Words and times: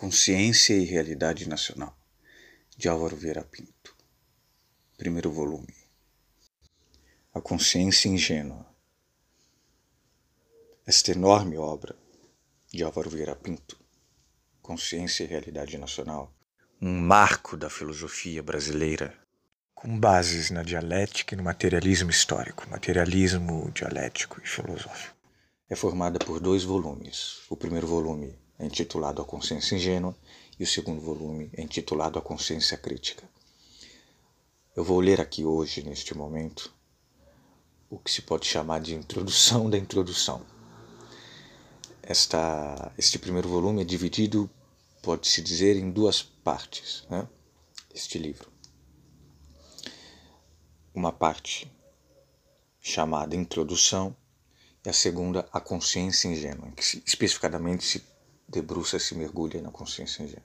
Consciência 0.00 0.72
e 0.72 0.86
Realidade 0.86 1.46
Nacional, 1.46 1.94
de 2.74 2.88
Álvaro 2.88 3.14
Vieira 3.14 3.44
Pinto. 3.44 3.94
Primeiro 4.96 5.30
volume. 5.30 5.74
A 7.34 7.40
Consciência 7.42 8.08
Ingênua. 8.08 8.66
Esta 10.86 11.12
enorme 11.12 11.58
obra 11.58 11.94
de 12.72 12.82
Álvaro 12.82 13.10
Vieira 13.10 13.36
Pinto, 13.36 13.78
Consciência 14.62 15.24
e 15.24 15.26
Realidade 15.26 15.76
Nacional, 15.76 16.34
um 16.80 16.98
marco 16.98 17.54
da 17.54 17.68
filosofia 17.68 18.42
brasileira, 18.42 19.14
com 19.74 20.00
bases 20.00 20.50
na 20.50 20.62
dialética 20.62 21.34
e 21.34 21.36
no 21.36 21.44
materialismo 21.44 22.08
histórico, 22.08 22.66
materialismo 22.70 23.70
dialético 23.72 24.40
e 24.42 24.48
filosófico. 24.48 25.14
É 25.68 25.76
formada 25.76 26.18
por 26.18 26.40
dois 26.40 26.64
volumes. 26.64 27.42
O 27.50 27.54
primeiro 27.54 27.86
volume 27.86 28.34
é 28.60 28.66
intitulado 28.66 29.22
A 29.22 29.24
Consciência 29.24 29.74
Ingênua, 29.74 30.14
e 30.58 30.62
o 30.62 30.66
segundo 30.66 31.00
volume 31.00 31.50
é 31.54 31.62
intitulado 31.62 32.18
A 32.18 32.22
Consciência 32.22 32.76
Crítica. 32.76 33.26
Eu 34.76 34.84
vou 34.84 35.00
ler 35.00 35.18
aqui 35.18 35.44
hoje, 35.44 35.82
neste 35.82 36.14
momento, 36.14 36.72
o 37.88 37.98
que 37.98 38.10
se 38.10 38.20
pode 38.20 38.46
chamar 38.46 38.80
de 38.80 38.94
introdução 38.94 39.70
da 39.70 39.78
introdução. 39.78 40.44
Esta, 42.02 42.92
este 42.98 43.18
primeiro 43.18 43.48
volume 43.48 43.80
é 43.80 43.84
dividido, 43.84 44.48
pode-se 45.02 45.40
dizer, 45.40 45.76
em 45.76 45.90
duas 45.90 46.22
partes, 46.22 47.06
né? 47.08 47.26
este 47.94 48.18
livro. 48.18 48.52
Uma 50.94 51.12
parte 51.12 51.70
chamada 52.80 53.34
Introdução 53.34 54.14
e 54.84 54.90
a 54.90 54.92
segunda, 54.92 55.48
A 55.50 55.60
Consciência 55.60 56.28
Ingênua, 56.28 56.70
que 56.72 56.82
especificamente 57.06 57.84
se 57.84 58.09
debruça, 58.50 58.98
se 58.98 59.14
mergulha 59.14 59.62
na 59.62 59.70
consciência 59.70 60.24
ingênua, 60.24 60.42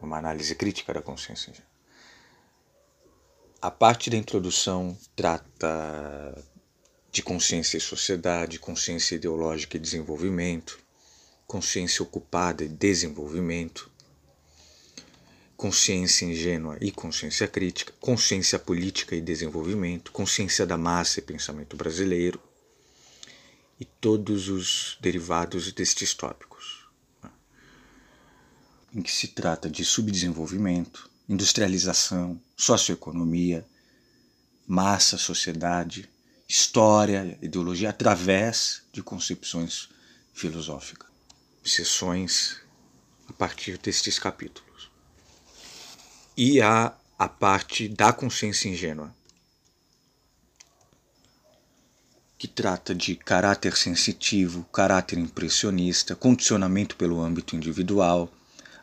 numa 0.00 0.18
análise 0.18 0.54
crítica 0.54 0.94
da 0.94 1.02
consciência 1.02 1.50
ingênua. 1.50 1.70
A 3.60 3.70
parte 3.70 4.08
da 4.08 4.16
introdução 4.16 4.96
trata 5.14 6.42
de 7.10 7.22
consciência 7.22 7.76
e 7.76 7.80
sociedade, 7.80 8.58
consciência 8.58 9.16
ideológica 9.16 9.76
e 9.76 9.80
desenvolvimento, 9.80 10.78
consciência 11.46 12.02
ocupada 12.02 12.64
e 12.64 12.68
desenvolvimento, 12.68 13.90
consciência 15.56 16.24
ingênua 16.24 16.78
e 16.80 16.90
consciência 16.90 17.46
crítica, 17.46 17.92
consciência 18.00 18.58
política 18.58 19.14
e 19.14 19.20
desenvolvimento, 19.20 20.10
consciência 20.10 20.66
da 20.66 20.78
massa 20.78 21.20
e 21.20 21.22
pensamento 21.22 21.76
brasileiro, 21.76 22.40
e 23.82 23.84
todos 23.84 24.48
os 24.48 24.96
derivados 25.00 25.72
destes 25.72 26.14
tópicos, 26.14 26.86
né? 27.20 27.30
em 28.94 29.02
que 29.02 29.10
se 29.10 29.26
trata 29.26 29.68
de 29.68 29.84
subdesenvolvimento, 29.84 31.10
industrialização, 31.28 32.40
socioeconomia, 32.56 33.66
massa, 34.68 35.18
sociedade, 35.18 36.08
história, 36.48 37.36
ideologia, 37.42 37.90
através 37.90 38.84
de 38.92 39.02
concepções 39.02 39.88
filosóficas, 40.32 41.10
sessões 41.64 42.60
a 43.28 43.32
partir 43.32 43.78
destes 43.78 44.16
capítulos. 44.16 44.92
E 46.36 46.62
há 46.62 46.96
a 47.18 47.28
parte 47.28 47.88
da 47.88 48.12
consciência 48.12 48.68
ingênua, 48.68 49.12
que 52.42 52.48
trata 52.48 52.92
de 52.92 53.14
caráter 53.14 53.76
sensitivo, 53.76 54.66
caráter 54.72 55.16
impressionista, 55.16 56.16
condicionamento 56.16 56.96
pelo 56.96 57.20
âmbito 57.20 57.54
individual, 57.54 58.28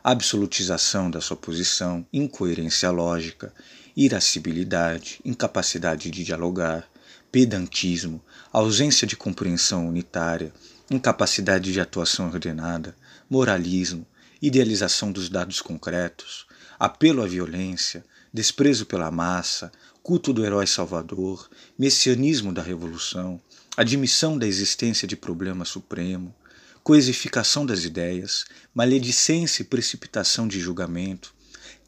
absolutização 0.02 1.10
da 1.10 1.20
sua 1.20 1.36
posição, 1.36 2.06
incoerência 2.10 2.90
lógica, 2.90 3.52
irascibilidade, 3.94 5.20
incapacidade 5.22 6.10
de 6.10 6.24
dialogar, 6.24 6.88
pedantismo, 7.30 8.24
ausência 8.50 9.06
de 9.06 9.14
compreensão 9.14 9.86
unitária, 9.86 10.54
incapacidade 10.90 11.70
de 11.70 11.82
atuação 11.82 12.30
ordenada, 12.30 12.96
moralismo, 13.28 14.06
idealização 14.40 15.12
dos 15.12 15.28
dados 15.28 15.60
concretos, 15.60 16.46
apelo 16.78 17.22
à 17.22 17.26
violência, 17.26 18.02
desprezo 18.32 18.86
pela 18.86 19.10
massa, 19.10 19.70
culto 20.02 20.32
do 20.32 20.46
herói 20.46 20.66
salvador, 20.66 21.46
messianismo 21.78 22.54
da 22.54 22.62
revolução, 22.62 23.38
admissão 23.76 24.36
da 24.36 24.46
existência 24.46 25.06
de 25.06 25.16
problema 25.16 25.64
supremo, 25.64 26.34
coisificação 26.82 27.64
das 27.64 27.84
ideias, 27.84 28.44
maledicência 28.74 29.62
e 29.62 29.66
precipitação 29.66 30.48
de 30.48 30.58
julgamento, 30.58 31.34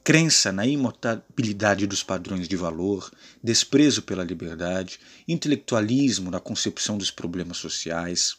crença 0.05 0.53
na 0.53 0.67
imutabilidade 0.67 1.87
dos 1.87 2.03
padrões 2.03 2.49
de 2.49 2.57
valor, 2.57 3.11
desprezo 3.43 4.03
pela 4.03 4.25
liberdade, 4.25 5.01
intelectualismo 5.27 6.31
na 6.31 6.41
concepção 6.41 6.99
dos 6.99 7.11
problemas 7.11 7.59
sociais, 7.59 8.37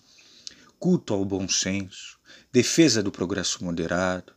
culto 0.79 1.13
ao 1.13 1.23
bom 1.23 1.47
senso, 1.47 2.17
defesa 2.51 3.01
do 3.01 3.11
progresso 3.11 3.63
moderado, 3.63 4.33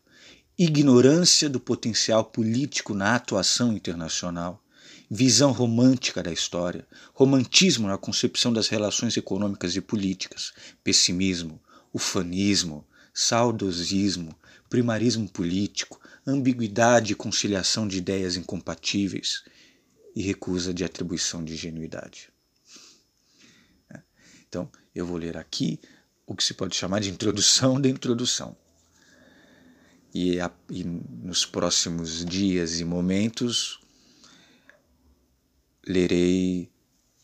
ignorância 0.59 1.49
do 1.49 1.61
potencial 1.61 2.25
político 2.25 2.95
na 2.95 3.15
atuação 3.15 3.73
internacional, 3.73 4.63
visão 5.11 5.53
romântica 5.53 6.23
da 6.23 6.33
história, 6.33 6.87
romantismo 7.15 7.87
na 7.87 7.97
concepção 7.97 8.53
das 8.53 8.69
relações 8.69 9.17
econômicas 9.17 9.77
e 9.77 9.81
políticas, 9.81 10.53
pessimismo, 10.83 11.61
ufanismo, 11.93 12.87
saudosismo, 13.15 14.37
primarismo 14.69 15.29
político, 15.29 16.01
ambiguidade 16.27 17.13
e 17.13 17.17
conciliação 17.17 17.87
de 17.87 17.99
ideias 17.99 18.37
incompatíveis 18.37 19.45
e 20.15 20.23
recusa 20.23 20.75
de 20.75 20.85
atribuição 20.85 21.45
de 21.45 21.55
genuidade. 21.55 22.31
É. 23.91 24.01
Então, 24.49 24.71
eu 24.95 25.07
vou 25.07 25.17
ler 25.17 25.37
aqui 25.37 25.81
o 26.27 26.35
que 26.35 26.43
se 26.43 26.55
pode 26.55 26.75
chamar 26.75 27.01
de 27.01 27.11
introdução 27.11 27.81
da 27.81 27.89
introdução. 27.89 28.57
E, 30.13 30.41
a, 30.41 30.51
e 30.71 30.83
nos 30.83 31.45
próximos 31.45 32.25
dias 32.25 32.81
e 32.81 32.85
momentos 32.85 33.79
lerei 35.87 36.69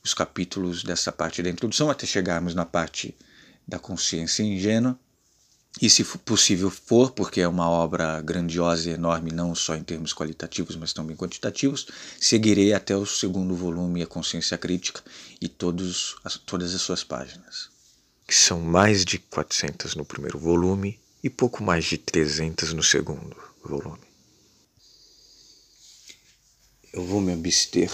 os 0.05 0.15
capítulos 0.15 0.83
dessa 0.83 1.13
parte 1.13 1.43
da 1.43 1.51
introdução 1.51 1.91
até 1.91 2.07
chegarmos 2.07 2.55
na 2.55 2.65
parte 2.65 3.15
da 3.67 3.79
consciência 3.79 4.43
ingênua. 4.43 4.99
E 5.81 5.89
se 5.89 6.05
possível 6.05 6.71
for, 6.71 7.13
porque 7.13 7.41
é 7.41 7.49
uma 7.49 7.69
obra 7.69 8.21
grandiosa 8.21 8.91
e 8.91 8.93
enorme, 8.93 9.33
não 9.33 9.55
só 9.55 9.75
em 9.75 9.83
termos 9.83 10.13
qualitativos, 10.13 10.77
mas 10.77 10.93
também 10.93 11.17
quantitativos, 11.17 11.87
seguirei 12.21 12.75
até 12.75 12.95
o 12.95 13.07
segundo 13.07 13.55
volume, 13.55 14.03
A 14.03 14.07
Consciência 14.07 14.59
Crítica, 14.59 15.03
e 15.41 15.49
todos, 15.49 16.17
todas 16.45 16.75
as 16.75 16.83
suas 16.83 17.03
páginas. 17.03 17.71
Que 18.27 18.35
são 18.35 18.61
mais 18.61 19.03
de 19.03 19.19
400 19.19 19.95
no 19.95 20.05
primeiro 20.05 20.39
volume 20.39 21.01
e 21.25 21.31
pouco 21.31 21.63
mais 21.63 21.87
de 21.87 21.97
300 21.97 22.75
no 22.75 22.83
segundo 22.83 23.35
volume. 23.65 24.13
Eu 26.93 27.03
vou 27.03 27.23
me 27.23 27.33
abster 27.33 27.91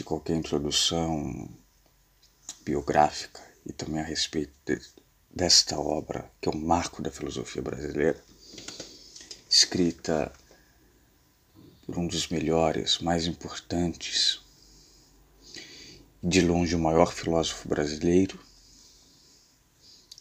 de 0.00 0.04
qualquer 0.04 0.34
introdução 0.34 1.46
biográfica 2.64 3.38
e 3.66 3.72
também 3.72 4.00
a 4.00 4.04
respeito 4.04 4.54
de, 4.64 4.80
desta 5.30 5.78
obra, 5.78 6.32
que 6.40 6.48
é 6.48 6.52
um 6.52 6.58
marco 6.58 7.02
da 7.02 7.10
filosofia 7.10 7.60
brasileira, 7.60 8.24
escrita 9.48 10.32
por 11.84 11.98
um 11.98 12.06
dos 12.06 12.28
melhores, 12.28 12.98
mais 13.00 13.26
importantes, 13.26 14.40
de 16.22 16.40
longe 16.40 16.74
o 16.74 16.78
maior 16.78 17.12
filósofo 17.12 17.68
brasileiro. 17.68 18.40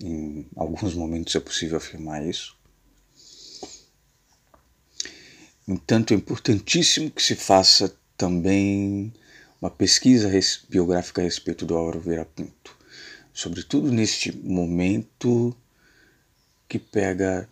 Em 0.02 0.46
alguns 0.58 0.94
momentos 0.94 1.34
é 1.38 1.40
possível 1.40 1.78
afirmar 1.78 2.26
isso. 2.26 2.58
Entanto, 5.66 6.14
é 6.14 6.18
importantíssimo 6.18 7.10
que 7.10 7.24
se 7.24 7.36
faça 7.36 7.96
também 8.18 9.14
uma 9.62 9.70
pesquisa 9.70 10.30
biográfica 10.70 11.22
a 11.22 11.24
respeito 11.24 11.66
do 11.66 11.76
Álvaro 11.76 12.00
Vieira 12.00 12.26
Pinto, 12.26 12.78
sobretudo 13.34 13.92
neste 13.92 14.32
momento 14.32 15.56
que 16.68 16.80
pega 16.80 17.50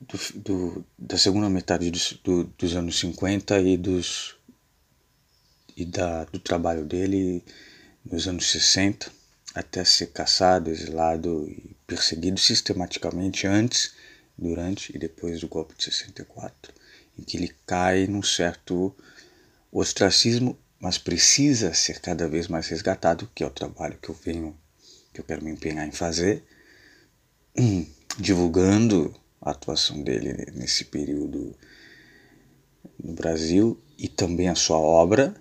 do, 0.00 0.40
do, 0.40 0.84
da 0.98 1.16
segunda 1.16 1.48
metade 1.48 1.90
dos, 1.90 2.12
do, 2.24 2.44
dos 2.44 2.76
anos 2.76 2.98
50 2.98 3.58
e, 3.60 3.76
dos, 3.76 4.36
e 5.76 5.84
da, 5.84 6.24
do 6.24 6.38
trabalho 6.38 6.84
dele 6.84 7.42
nos 8.04 8.28
anos 8.28 8.50
60, 8.50 9.10
até 9.54 9.84
ser 9.84 10.08
caçado, 10.08 10.70
exilado 10.70 11.48
e 11.48 11.74
perseguido 11.86 12.38
sistematicamente 12.38 13.46
antes, 13.46 13.94
durante 14.36 14.94
e 14.94 14.98
depois 14.98 15.40
do 15.40 15.48
golpe 15.48 15.74
de 15.76 15.84
64, 15.84 16.72
em 17.18 17.22
que 17.22 17.38
ele 17.38 17.54
cai 17.66 18.06
num 18.06 18.22
certo 18.22 18.94
ostracismo 19.72 20.58
mas 20.80 20.98
precisa 20.98 21.72
ser 21.74 22.00
cada 22.00 22.28
vez 22.28 22.48
mais 22.48 22.68
resgatado, 22.68 23.30
que 23.34 23.42
é 23.42 23.46
o 23.46 23.50
trabalho 23.50 23.98
que 24.00 24.08
eu 24.08 24.14
venho, 24.14 24.56
que 25.12 25.20
eu 25.20 25.24
quero 25.24 25.44
me 25.44 25.50
empenhar 25.50 25.86
em 25.86 25.92
fazer, 25.92 26.44
divulgando 28.18 29.14
a 29.40 29.50
atuação 29.50 30.02
dele 30.02 30.50
nesse 30.52 30.84
período 30.84 31.56
no 33.02 33.12
Brasil 33.12 33.80
e 33.98 34.08
também 34.08 34.48
a 34.48 34.54
sua 34.54 34.78
obra 34.78 35.34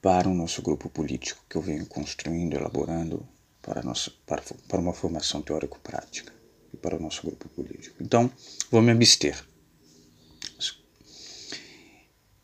para 0.00 0.28
o 0.28 0.34
nosso 0.34 0.62
grupo 0.62 0.88
político 0.88 1.44
que 1.48 1.56
eu 1.56 1.62
venho 1.62 1.84
construindo, 1.86 2.54
elaborando 2.54 3.26
para, 3.60 3.82
para, 4.26 4.42
para 4.66 4.80
uma 4.80 4.94
formação 4.94 5.42
teórico-prática 5.42 6.32
e 6.72 6.76
para 6.76 6.96
o 6.96 7.00
nosso 7.00 7.22
grupo 7.22 7.48
político. 7.50 7.96
Então, 8.00 8.30
vou 8.70 8.80
me 8.80 8.92
abster. 8.92 9.49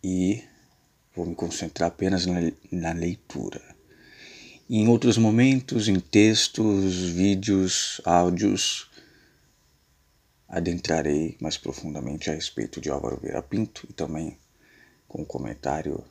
E 0.03 0.45
vou 1.15 1.27
me 1.27 1.35
concentrar 1.35 1.89
apenas 1.89 2.27
na, 2.27 2.41
na 2.71 2.93
leitura. 2.93 3.63
Em 4.69 4.89
outros 4.89 5.17
momentos, 5.17 5.89
em 5.89 6.01
textos, 6.01 6.95
vídeos, 7.11 8.01
áudios, 8.05 8.91
adentrarei 10.49 11.37
mais 11.41 11.57
profundamente 11.57 12.31
a 12.31 12.35
respeito 12.35 12.81
de 12.81 12.91
Álvaro 12.91 13.19
Vieira 13.21 13.43
Pinto 13.43 13.87
e 13.89 13.93
também 13.93 14.39
com 15.07 15.23
um 15.23 15.25
comentário 15.25 16.05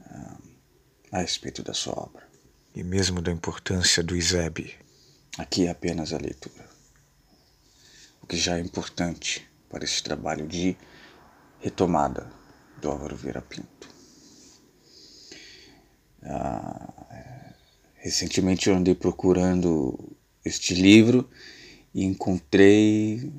uh, 0.00 0.42
a 1.10 1.18
respeito 1.18 1.62
da 1.62 1.72
sua 1.72 1.94
obra. 1.94 2.22
E 2.74 2.82
mesmo 2.82 3.22
da 3.22 3.30
importância 3.30 4.02
do 4.02 4.16
ISEB. 4.16 4.74
Aqui 5.38 5.66
é 5.66 5.70
apenas 5.70 6.12
a 6.12 6.18
leitura. 6.18 6.68
O 8.22 8.26
que 8.26 8.36
já 8.36 8.58
é 8.58 8.60
importante 8.60 9.48
para 9.68 9.84
esse 9.84 10.02
trabalho 10.02 10.46
de 10.46 10.76
retomada 11.64 12.30
do 12.78 12.90
Álvaro 12.90 13.16
Vieira 13.16 13.40
Pinto. 13.40 13.88
Uh, 16.22 17.14
recentemente 17.94 18.68
eu 18.68 18.76
andei 18.76 18.94
procurando 18.94 20.14
este 20.44 20.74
livro 20.74 21.26
e 21.94 22.04
encontrei 22.04 23.32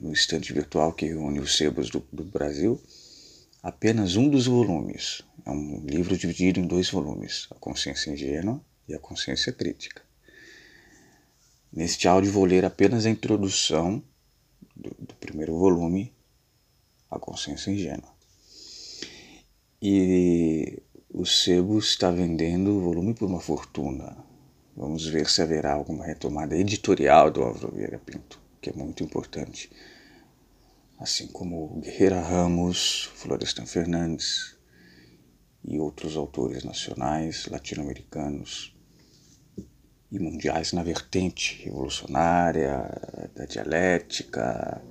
no 0.00 0.12
estante 0.12 0.52
virtual 0.52 0.92
que 0.92 1.06
reúne 1.06 1.38
os 1.38 1.56
sebos 1.56 1.88
do, 1.88 2.04
do 2.12 2.24
Brasil 2.24 2.80
apenas 3.62 4.16
um 4.16 4.28
dos 4.28 4.46
volumes. 4.46 5.22
É 5.44 5.50
um 5.52 5.84
livro 5.86 6.18
dividido 6.18 6.58
em 6.58 6.66
dois 6.66 6.90
volumes, 6.90 7.46
A 7.52 7.54
Consciência 7.54 8.10
Ingênua 8.10 8.60
e 8.88 8.94
A 8.94 8.98
Consciência 8.98 9.52
Crítica. 9.52 10.02
Neste 11.72 12.08
áudio 12.08 12.32
vou 12.32 12.44
ler 12.44 12.64
apenas 12.64 13.06
a 13.06 13.10
introdução 13.10 14.02
do, 14.74 14.90
do 14.98 15.14
primeiro 15.14 15.56
volume, 15.56 16.15
A 17.10 17.18
Consciência 17.18 17.70
Ingênua. 17.70 18.14
E 19.80 20.82
o 21.12 21.24
sebo 21.24 21.78
está 21.78 22.10
vendendo 22.10 22.76
o 22.76 22.80
volume 22.80 23.14
por 23.14 23.28
uma 23.28 23.40
fortuna. 23.40 24.16
Vamos 24.76 25.06
ver 25.06 25.28
se 25.28 25.40
haverá 25.40 25.72
alguma 25.72 26.04
retomada 26.04 26.56
editorial 26.56 27.30
do 27.30 27.42
Álvaro 27.42 27.74
Vieira 27.74 27.98
Pinto, 27.98 28.40
que 28.60 28.70
é 28.70 28.72
muito 28.72 29.02
importante. 29.02 29.70
Assim 30.98 31.26
como 31.28 31.80
Guerreira 31.80 32.20
Ramos, 32.20 33.10
Florestan 33.14 33.66
Fernandes 33.66 34.56
e 35.64 35.78
outros 35.78 36.16
autores 36.16 36.64
nacionais, 36.64 37.46
latino-americanos 37.46 38.76
e 40.10 40.18
mundiais 40.18 40.72
na 40.72 40.82
vertente 40.82 41.62
revolucionária, 41.64 42.88
da 43.34 43.44
dialética, 43.44 44.82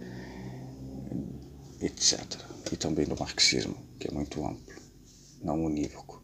etc. 1.81 2.21
E 2.71 2.77
também 2.77 3.05
do 3.05 3.17
marxismo, 3.17 3.77
que 3.99 4.07
é 4.07 4.11
muito 4.11 4.45
amplo, 4.45 4.81
não 5.41 5.63
unívoco. 5.63 6.23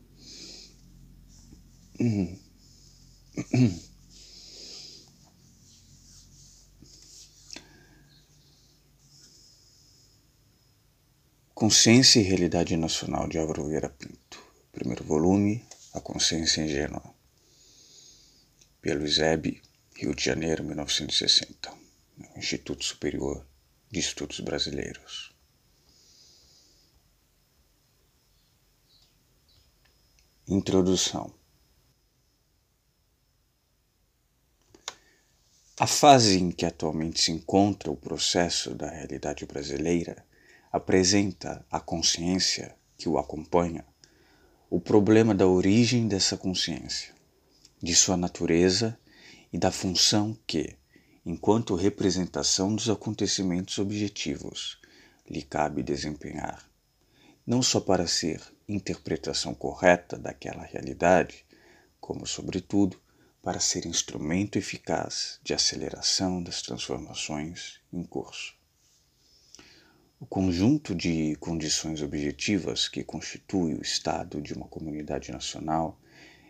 Consciência 11.53 12.19
e 12.19 12.23
Realidade 12.23 12.75
Nacional 12.75 13.27
de 13.27 13.37
Álvaro 13.37 13.67
Vieira 13.67 13.87
Pinto. 13.87 14.43
Primeiro 14.71 15.03
volume, 15.03 15.63
A 15.93 16.01
Consciência 16.01 16.63
Ingênua. 16.63 17.03
Pelo 18.81 19.05
ISEB, 19.05 19.61
Rio 19.95 20.15
de 20.15 20.23
Janeiro, 20.23 20.63
1960. 20.63 21.71
Instituto 22.35 22.83
Superior 22.83 23.45
de 23.91 23.99
Estudos 23.99 24.39
Brasileiros. 24.39 25.30
Introdução. 30.53 31.33
A 35.79 35.87
fase 35.87 36.37
em 36.39 36.51
que 36.51 36.65
atualmente 36.65 37.21
se 37.21 37.31
encontra 37.31 37.89
o 37.89 37.95
processo 37.95 38.75
da 38.75 38.89
realidade 38.89 39.45
brasileira 39.45 40.25
apresenta 40.69 41.65
à 41.71 41.79
consciência 41.79 42.75
que 42.97 43.07
o 43.07 43.17
acompanha 43.17 43.85
o 44.69 44.77
problema 44.77 45.33
da 45.33 45.47
origem 45.47 46.05
dessa 46.05 46.35
consciência, 46.35 47.15
de 47.81 47.95
sua 47.95 48.17
natureza 48.17 48.99
e 49.53 49.57
da 49.57 49.71
função 49.71 50.37
que, 50.45 50.75
enquanto 51.25 51.75
representação 51.75 52.75
dos 52.75 52.89
acontecimentos 52.89 53.79
objetivos, 53.79 54.81
lhe 55.29 55.43
cabe 55.43 55.81
desempenhar, 55.81 56.69
não 57.47 57.63
só 57.63 57.79
para 57.79 58.05
ser 58.05 58.41
interpretação 58.75 59.53
correta 59.53 60.17
daquela 60.17 60.63
realidade, 60.63 61.45
como, 61.99 62.25
sobretudo, 62.25 63.01
para 63.41 63.59
ser 63.59 63.85
instrumento 63.85 64.57
eficaz 64.57 65.39
de 65.43 65.53
aceleração 65.53 66.41
das 66.43 66.61
transformações 66.61 67.79
em 67.91 68.03
curso. 68.03 68.55
O 70.19 70.25
conjunto 70.27 70.93
de 70.93 71.35
condições 71.37 72.01
objetivas 72.03 72.87
que 72.87 73.03
constitui 73.03 73.73
o 73.73 73.81
estado 73.81 74.39
de 74.39 74.53
uma 74.53 74.67
comunidade 74.67 75.31
nacional 75.31 75.99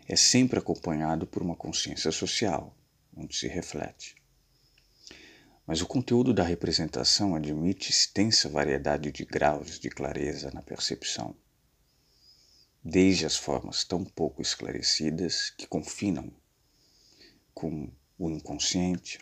é 0.06 0.14
sempre 0.14 0.58
acompanhado 0.58 1.26
por 1.26 1.42
uma 1.42 1.56
consciência 1.56 2.12
social, 2.12 2.76
onde 3.16 3.34
se 3.34 3.48
reflete. 3.48 4.14
Mas 5.66 5.80
o 5.80 5.86
conteúdo 5.86 6.34
da 6.34 6.42
representação 6.42 7.34
admite 7.34 7.90
extensa 7.90 8.48
variedade 8.48 9.10
de 9.10 9.24
graus 9.24 9.78
de 9.78 9.88
clareza 9.88 10.50
na 10.50 10.60
percepção, 10.60 11.34
desde 12.84 13.24
as 13.24 13.36
formas 13.36 13.84
tão 13.84 14.04
pouco 14.04 14.42
esclarecidas 14.42 15.50
que 15.50 15.66
confinam 15.66 16.32
com 17.54 17.90
o 18.18 18.30
inconsciente, 18.30 19.20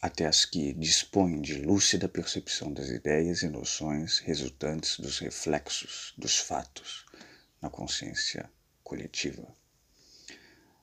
até 0.00 0.26
as 0.26 0.44
que 0.44 0.72
dispõem 0.74 1.40
de 1.40 1.54
lúcida 1.54 2.08
percepção 2.08 2.72
das 2.72 2.88
ideias 2.88 3.42
e 3.42 3.48
noções 3.48 4.20
resultantes 4.20 4.98
dos 5.00 5.18
reflexos 5.18 6.14
dos 6.16 6.38
fatos 6.38 7.04
na 7.60 7.68
consciência 7.68 8.48
coletiva. 8.84 9.52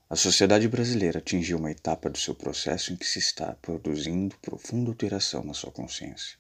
A 0.10 0.16
sociedade 0.16 0.68
brasileira 0.68 1.20
atingiu 1.20 1.58
uma 1.58 1.72
etapa 1.72 2.10
do 2.10 2.18
seu 2.18 2.36
processo 2.36 2.92
em 2.92 2.96
que 2.96 3.06
se 3.06 3.20
está 3.20 3.56
produzindo 3.56 4.38
profunda 4.40 4.92
alteração 4.92 5.44
na 5.44 5.54
sua 5.54 5.72
consciência. 5.72 6.38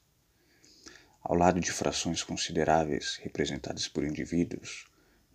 Ao 1.22 1.34
lado 1.34 1.60
de 1.60 1.72
frações 1.72 2.22
consideráveis 2.22 3.16
representadas 3.24 3.88
por 3.88 4.04
indivíduos, 4.04 4.86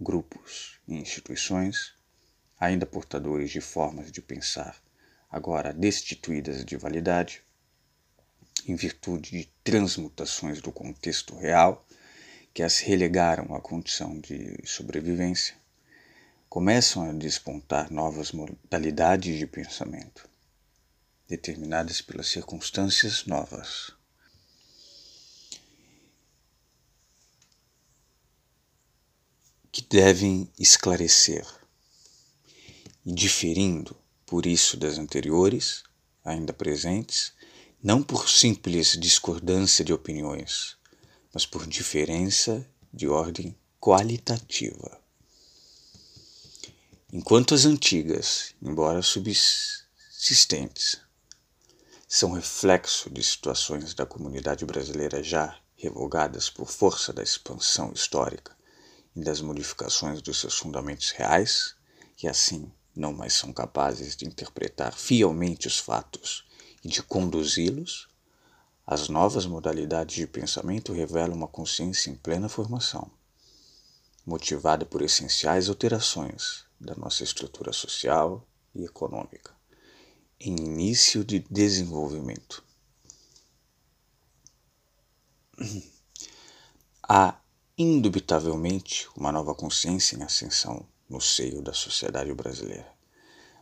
grupos 0.01 0.79
e 0.89 0.95
instituições, 0.95 1.93
ainda 2.59 2.87
portadores 2.87 3.51
de 3.51 3.61
formas 3.61 4.11
de 4.11 4.23
pensar 4.23 4.81
agora 5.31 5.73
destituídas 5.73 6.65
de 6.65 6.77
validade, 6.77 7.43
em 8.67 8.75
virtude 8.75 9.31
de 9.31 9.45
transmutações 9.63 10.61
do 10.61 10.73
contexto 10.73 11.37
real 11.37 11.87
que 12.53 12.63
as 12.63 12.79
relegaram 12.79 13.55
à 13.55 13.61
condição 13.61 14.19
de 14.19 14.57
sobrevivência, 14.67 15.55
começam 16.49 17.09
a 17.09 17.13
despontar 17.13 17.93
novas 17.93 18.33
modalidades 18.33 19.39
de 19.39 19.47
pensamento, 19.47 20.29
determinadas 21.29 22.03
pelas 22.03 22.29
circunstâncias 22.29 23.25
novas. 23.25 24.00
Que 29.81 29.87
devem 29.89 30.53
esclarecer 30.59 31.47
e 33.05 33.15
diferindo 33.15 33.97
por 34.27 34.45
isso 34.45 34.77
das 34.77 34.99
anteriores, 34.99 35.85
ainda 36.23 36.53
presentes, 36.53 37.33
não 37.83 38.03
por 38.03 38.29
simples 38.29 38.99
discordância 39.01 39.83
de 39.83 39.91
opiniões, 39.91 40.77
mas 41.33 41.47
por 41.47 41.67
diferença 41.67 42.69
de 42.93 43.09
ordem 43.09 43.57
qualitativa. 43.81 45.01
Enquanto 47.11 47.55
as 47.55 47.65
antigas, 47.65 48.55
embora 48.61 49.01
subsistentes, 49.01 51.01
são 52.07 52.33
reflexo 52.33 53.09
de 53.09 53.23
situações 53.23 53.95
da 53.95 54.05
comunidade 54.05 54.67
brasileira 54.67 55.23
já 55.23 55.59
revogadas 55.75 56.51
por 56.51 56.71
força 56.71 57.15
da 57.15 57.23
expansão 57.23 57.95
histórica 57.95 58.60
e 59.15 59.23
das 59.23 59.41
modificações 59.41 60.23
dos 60.23 60.39
seus 60.41 60.59
fundamentos 60.59 61.11
reais, 61.11 61.75
e 62.23 62.29
assim 62.29 62.71
não 62.95 63.13
mais 63.13 63.35
são 63.35 63.53
capazes 63.53 64.17
de 64.17 64.27
interpretar 64.27 64.93
fielmente 64.93 65.67
os 65.67 65.79
fatos 65.79 66.47
e 66.85 66.89
de 66.89 67.03
conduzi-los, 67.03 68.09
as 68.87 69.09
novas 69.09 69.47
modalidades 69.47 70.17
de 70.17 70.27
pensamento 70.27 70.93
revelam 70.93 71.37
uma 71.37 71.47
consciência 71.47 72.11
em 72.11 72.17
plena 72.17 72.49
formação, 72.49 73.11
motivada 74.27 74.85
por 74.85 75.03
essenciais 75.03 75.69
alterações 75.69 76.65
da 76.81 76.95
nossa 76.95 77.23
estrutura 77.23 77.73
social 77.73 78.47
e 78.75 78.85
econômica, 78.85 79.55
em 80.41 80.57
início 80.57 81.25
de 81.25 81.39
desenvolvimento. 81.51 82.65
Há 87.03 87.41
indubitavelmente 87.83 89.09
uma 89.17 89.33
nova 89.33 89.55
consciência 89.55 90.15
em 90.15 90.23
ascensão 90.23 90.87
no 91.09 91.19
seio 91.19 91.63
da 91.63 91.73
sociedade 91.73 92.31
brasileira, 92.35 92.93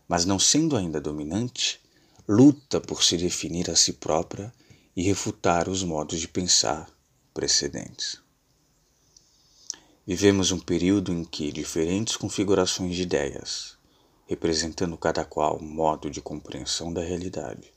mas 0.09 0.25
não 0.25 0.41
sendo 0.41 0.77
ainda 0.77 1.01
dominante, 1.01 1.81
luta 2.27 2.81
por 2.81 3.05
se 3.05 3.17
definir 3.17 3.71
a 3.71 3.77
si 3.77 3.93
própria 3.93 4.53
e 4.97 5.05
refutar 5.05 5.69
os 5.69 5.85
modos 5.85 6.19
de 6.19 6.27
pensar 6.27 6.91
precedentes. 7.33 8.21
Vivemos 10.05 10.51
um 10.51 10.59
período 10.59 11.13
em 11.13 11.23
que 11.23 11.53
diferentes 11.53 12.17
configurações 12.17 12.97
de 12.97 13.03
ideias, 13.03 13.79
representando 14.27 14.99
cada 14.99 15.25
qual 15.25 15.61
um 15.63 15.65
modo 15.65 16.11
de 16.11 16.21
compreensão 16.21 16.93
da 16.93 17.03
realidade, 17.03 17.73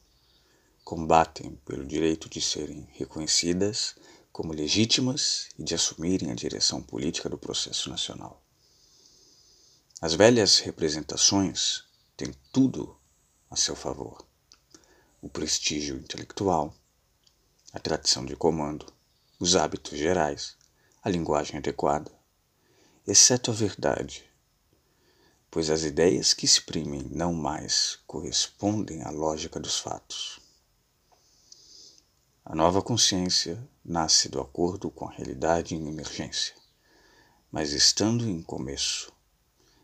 combatem 0.84 1.60
pelo 1.64 1.86
direito 1.86 2.28
de 2.28 2.42
serem 2.42 2.88
reconhecidas 2.94 3.96
como 4.32 4.54
legítimas 4.54 5.50
e 5.58 5.64
de 5.64 5.76
assumirem 5.76 6.32
a 6.32 6.36
direção 6.36 6.82
política 6.82 7.30
do 7.30 7.38
processo 7.38 7.90
nacional. 7.90 8.42
As 10.02 10.14
velhas 10.14 10.58
representações 10.60 11.84
têm 12.18 12.34
tudo 12.52 12.98
a 13.50 13.56
seu 13.56 13.76
favor: 13.76 14.26
o 15.22 15.30
prestígio 15.30 15.96
intelectual, 15.98 16.76
a 17.72 17.80
tradição 17.80 18.26
de 18.26 18.36
comando, 18.36 18.92
os 19.40 19.56
hábitos 19.56 19.98
gerais, 19.98 20.58
a 21.04 21.10
linguagem 21.10 21.58
adequada, 21.58 22.12
exceto 23.06 23.52
a 23.52 23.54
verdade, 23.54 24.26
pois 25.52 25.70
as 25.70 25.84
ideias 25.84 26.34
que 26.34 26.46
exprimem 26.46 27.04
não 27.12 27.34
mais 27.34 28.00
correspondem 28.08 29.04
à 29.04 29.12
lógica 29.12 29.60
dos 29.60 29.78
fatos. 29.78 30.41
A 32.44 32.56
nova 32.56 32.82
consciência 32.82 33.70
nasce 33.86 34.28
do 34.28 34.42
acordo 34.42 34.90
com 34.90 35.08
a 35.08 35.12
realidade 35.12 35.76
em 35.76 35.88
emergência, 35.88 36.56
mas 37.52 37.72
estando 37.72 38.28
em 38.28 38.42
começo, 38.42 39.14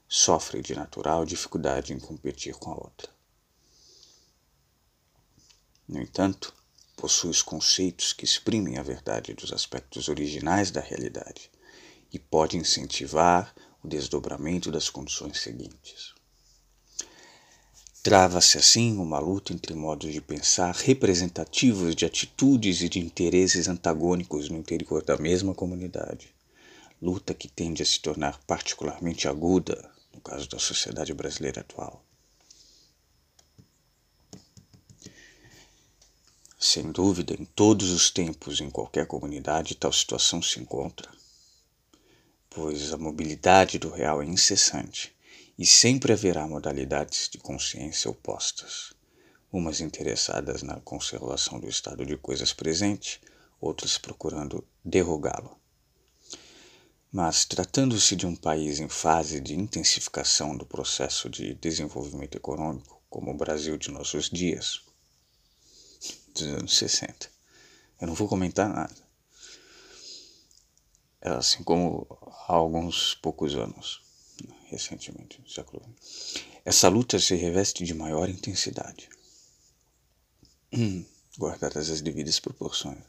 sofre 0.09 0.59
de 0.63 0.73
natural 0.73 1.23
dificuldade 1.23 1.93
em 1.93 1.99
competir 1.99 2.55
com 2.55 2.71
a 2.71 2.75
outra. 2.75 3.11
No 5.87 6.01
entanto, 6.01 6.51
possui 6.95 7.29
os 7.29 7.43
conceitos 7.43 8.11
que 8.11 8.25
exprimem 8.25 8.79
a 8.79 8.83
verdade 8.83 9.35
dos 9.35 9.53
aspectos 9.53 10.09
originais 10.09 10.71
da 10.71 10.81
realidade 10.81 11.51
e 12.11 12.17
pode 12.17 12.57
incentivar 12.57 13.53
o 13.83 13.87
desdobramento 13.87 14.71
das 14.71 14.89
condições 14.89 15.39
seguintes. 15.39 16.16
Trava-se 18.03 18.57
assim 18.57 18.97
uma 18.97 19.19
luta 19.19 19.51
entre 19.51 19.73
modos 19.73 20.13
de 20.13 20.21
pensar 20.21 20.73
representativos 20.73 21.93
de 21.93 22.05
atitudes 22.05 22.81
e 22.81 22.87
de 22.87 22.99
interesses 22.99 23.67
antagônicos 23.67 24.49
no 24.49 24.57
interior 24.57 25.03
da 25.03 25.17
mesma 25.17 25.53
comunidade. 25.53 26.33
Luta 27.01 27.33
que 27.33 27.49
tende 27.49 27.83
a 27.83 27.85
se 27.85 27.99
tornar 27.99 28.39
particularmente 28.45 29.27
aguda 29.27 29.91
no 30.13 30.21
caso 30.21 30.47
da 30.47 30.57
sociedade 30.57 31.13
brasileira 31.13 31.61
atual. 31.61 32.03
Sem 36.57 36.91
dúvida, 36.91 37.35
em 37.39 37.45
todos 37.45 37.91
os 37.91 38.09
tempos, 38.09 38.61
em 38.61 38.69
qualquer 38.69 39.05
comunidade, 39.05 39.75
tal 39.75 39.91
situação 39.91 40.41
se 40.41 40.59
encontra, 40.59 41.09
pois 42.49 42.91
a 42.93 42.97
mobilidade 42.97 43.77
do 43.77 43.91
real 43.91 44.21
é 44.21 44.25
incessante 44.25 45.16
e 45.57 45.65
sempre 45.65 46.13
haverá 46.13 46.47
modalidades 46.47 47.27
de 47.27 47.39
consciência 47.39 48.11
opostas, 48.11 48.93
umas 49.51 49.81
interessadas 49.81 50.61
na 50.61 50.79
conservação 50.81 51.59
do 51.59 51.67
estado 51.67 52.05
de 52.05 52.15
coisas 52.15 52.53
presente, 52.53 53.19
outras 53.59 53.97
procurando 53.97 54.63
derrogá-lo. 54.85 55.57
Mas, 57.11 57.45
tratando-se 57.45 58.15
de 58.15 58.27
um 58.27 58.35
país 58.35 58.79
em 58.79 58.87
fase 58.87 59.39
de 59.39 59.55
intensificação 59.55 60.55
do 60.55 60.65
processo 60.65 61.27
de 61.27 61.55
desenvolvimento 61.55 62.35
econômico, 62.35 63.01
como 63.09 63.31
o 63.31 63.37
Brasil 63.37 63.77
de 63.77 63.89
nossos 63.89 64.29
dias, 64.29 64.81
dos 66.35 66.43
anos 66.43 66.77
60, 66.77 67.31
eu 67.99 68.07
não 68.07 68.13
vou 68.13 68.27
comentar 68.27 68.69
nada. 68.69 68.95
É 71.19 71.29
assim 71.29 71.63
como 71.63 72.05
há 72.47 72.53
alguns 72.53 73.15
poucos 73.15 73.55
anos 73.55 74.06
recentemente, 74.69 75.41
no 75.41 75.49
século 75.49 75.83
XX. 76.01 76.43
Essa 76.63 76.89
luta 76.89 77.19
se 77.19 77.35
reveste 77.35 77.83
de 77.83 77.93
maior 77.93 78.29
intensidade, 78.29 79.09
guardadas 81.37 81.89
as 81.89 82.01
devidas 82.01 82.39
proporções. 82.39 83.03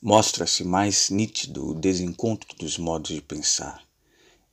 Mostra-se 0.00 0.64
mais 0.64 1.10
nítido 1.10 1.68
o 1.68 1.74
desencontro 1.74 2.56
dos 2.56 2.78
modos 2.78 3.10
de 3.10 3.20
pensar 3.20 3.86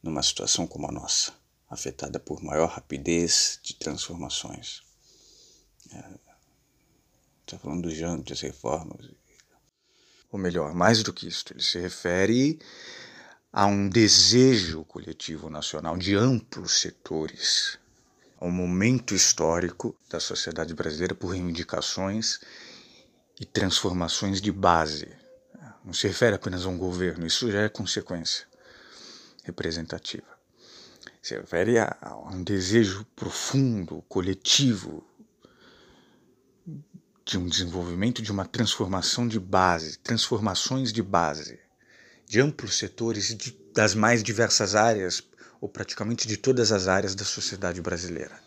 numa 0.03 0.21
situação 0.21 0.67
como 0.67 0.87
a 0.87 0.91
nossa, 0.91 1.33
afetada 1.69 2.19
por 2.19 2.43
maior 2.43 2.67
rapidez 2.69 3.59
de 3.63 3.73
transformações. 3.75 4.81
Está 5.85 7.55
é, 7.55 7.59
falando 7.59 7.83
dos 7.83 7.95
jantes, 7.95 8.41
reformas. 8.41 9.09
Ou 10.29 10.37
melhor, 10.37 10.73
mais 10.73 11.01
do 11.01 11.13
que 11.13 11.27
isso, 11.27 11.45
ele 11.51 11.63
se 11.63 11.79
refere 11.79 12.59
há 13.57 13.65
um 13.65 13.89
desejo 13.89 14.83
coletivo 14.83 15.49
nacional 15.49 15.97
de 15.97 16.15
amplos 16.15 16.79
setores, 16.79 17.79
ao 18.39 18.51
momento 18.51 19.15
histórico 19.15 19.95
da 20.07 20.19
sociedade 20.19 20.75
brasileira 20.75 21.15
por 21.15 21.29
reivindicações 21.29 22.39
e 23.41 23.45
transformações 23.45 24.39
de 24.39 24.51
base. 24.51 25.09
Não 25.83 25.91
se 25.91 26.07
refere 26.07 26.35
apenas 26.35 26.67
a 26.67 26.69
um 26.69 26.77
governo, 26.77 27.25
isso 27.25 27.51
já 27.51 27.61
é 27.61 27.67
consequência 27.67 28.45
representativa. 29.43 30.27
Se 31.19 31.35
refere 31.35 31.79
a, 31.79 31.97
um 32.31 32.43
desejo 32.43 33.07
profundo, 33.15 34.03
coletivo, 34.07 35.03
de 37.25 37.39
um 37.39 37.47
desenvolvimento 37.47 38.21
de 38.21 38.31
uma 38.31 38.45
transformação 38.45 39.27
de 39.27 39.39
base, 39.39 39.97
transformações 39.97 40.93
de 40.93 41.01
base 41.01 41.65
de 42.27 42.41
amplos 42.41 42.77
setores 42.77 43.35
de, 43.35 43.51
das 43.73 43.95
mais 43.95 44.21
diversas 44.21 44.75
áreas, 44.75 45.23
ou 45.61 45.69
praticamente 45.69 46.27
de 46.27 46.35
todas 46.35 46.71
as 46.71 46.87
áreas 46.87 47.15
da 47.15 47.23
sociedade 47.23 47.81
brasileira. 47.81 48.37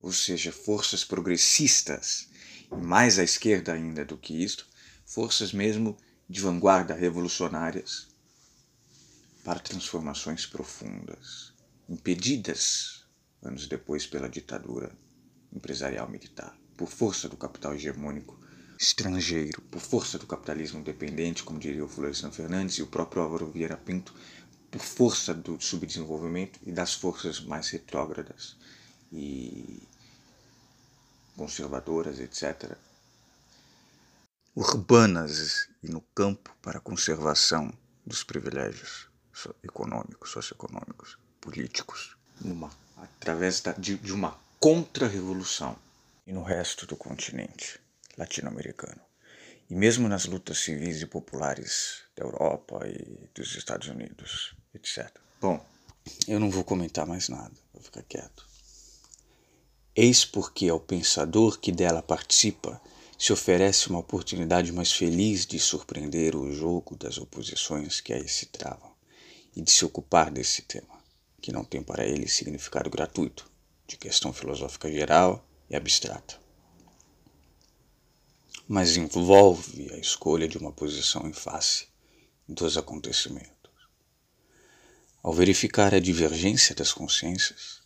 Ou 0.00 0.12
seja, 0.12 0.50
forças 0.50 1.04
progressistas, 1.04 2.28
e 2.72 2.76
mais 2.76 3.18
à 3.18 3.22
esquerda 3.22 3.74
ainda 3.74 4.04
do 4.04 4.16
que 4.16 4.42
isto, 4.42 4.66
forças 5.04 5.52
mesmo 5.52 5.98
de 6.28 6.40
vanguarda 6.40 6.94
revolucionárias 6.94 8.08
para 9.44 9.60
transformações 9.60 10.46
profundas, 10.46 11.52
impedidas 11.88 13.04
anos 13.42 13.66
depois 13.66 14.06
pela 14.06 14.28
ditadura 14.28 14.96
empresarial 15.52 16.08
militar, 16.08 16.56
por 16.76 16.88
força 16.88 17.28
do 17.28 17.36
capital 17.36 17.74
hegemônico 17.74 18.39
estrangeiro, 18.80 19.60
por 19.70 19.78
força 19.78 20.18
do 20.18 20.26
capitalismo 20.26 20.82
dependente, 20.82 21.42
como 21.42 21.58
diria 21.58 21.84
o 21.84 21.88
Florestan 21.88 22.32
Fernandes 22.32 22.76
e 22.76 22.82
o 22.82 22.86
próprio 22.86 23.20
Álvaro 23.20 23.50
Vieira 23.50 23.76
Pinto, 23.76 24.14
por 24.70 24.80
força 24.80 25.34
do 25.34 25.60
subdesenvolvimento 25.60 26.58
e 26.62 26.72
das 26.72 26.94
forças 26.94 27.40
mais 27.40 27.68
retrógradas 27.68 28.56
e 29.12 29.82
conservadoras, 31.36 32.18
etc., 32.20 32.74
urbanas 34.56 35.68
e 35.82 35.90
no 35.90 36.00
campo 36.14 36.56
para 36.62 36.78
a 36.78 36.82
conservação 36.82 37.70
dos 38.06 38.24
privilégios 38.24 39.08
econômicos, 39.62 40.30
socioeconômicos, 40.30 41.18
políticos, 41.38 42.16
numa, 42.40 42.70
através 42.96 43.60
da, 43.60 43.72
de, 43.72 43.96
de 43.96 44.12
uma 44.12 44.38
contra-revolução 44.58 45.76
e 46.26 46.32
no 46.32 46.42
resto 46.42 46.86
do 46.86 46.96
continente 46.96 47.78
latino-americano. 48.20 49.00
E 49.68 49.74
mesmo 49.74 50.08
nas 50.08 50.26
lutas 50.26 50.58
civis 50.58 51.00
e 51.00 51.06
populares 51.06 52.02
da 52.16 52.24
Europa 52.24 52.86
e 52.86 53.28
dos 53.34 53.56
Estados 53.56 53.88
Unidos, 53.88 54.54
etc. 54.74 55.10
Bom, 55.40 55.64
eu 56.28 56.38
não 56.38 56.50
vou 56.50 56.64
comentar 56.64 57.06
mais 57.06 57.28
nada, 57.28 57.54
vou 57.72 57.82
ficar 57.82 58.02
quieto. 58.02 58.46
Eis 59.94 60.24
porque 60.24 60.68
ao 60.68 60.80
pensador 60.80 61.58
que 61.58 61.72
dela 61.72 62.02
participa 62.02 62.80
se 63.18 63.32
oferece 63.32 63.88
uma 63.88 63.98
oportunidade 63.98 64.72
mais 64.72 64.92
feliz 64.92 65.46
de 65.46 65.58
surpreender 65.58 66.34
o 66.34 66.52
jogo 66.52 66.96
das 66.96 67.18
oposições 67.18 68.00
que 68.00 68.12
aí 68.12 68.28
se 68.28 68.46
travam 68.46 68.90
e 69.54 69.60
de 69.60 69.70
se 69.70 69.84
ocupar 69.84 70.30
desse 70.30 70.62
tema. 70.62 70.98
que 71.42 71.52
não 71.52 71.64
tem 71.64 71.82
para 71.82 72.04
ele 72.04 72.28
significado 72.28 72.90
gratuito, 72.90 73.50
de 73.86 73.96
questão 73.96 74.30
filosófica 74.30 74.92
geral 74.92 75.42
e 75.70 75.74
abstrata. 75.74 76.39
Mas 78.72 78.96
envolve 78.96 79.92
a 79.92 79.96
escolha 79.96 80.46
de 80.46 80.56
uma 80.56 80.70
posição 80.70 81.26
em 81.26 81.32
face 81.32 81.88
dos 82.48 82.76
acontecimentos. 82.76 83.72
Ao 85.20 85.32
verificar 85.32 85.92
a 85.92 85.98
divergência 85.98 86.72
das 86.72 86.92
consciências, 86.92 87.82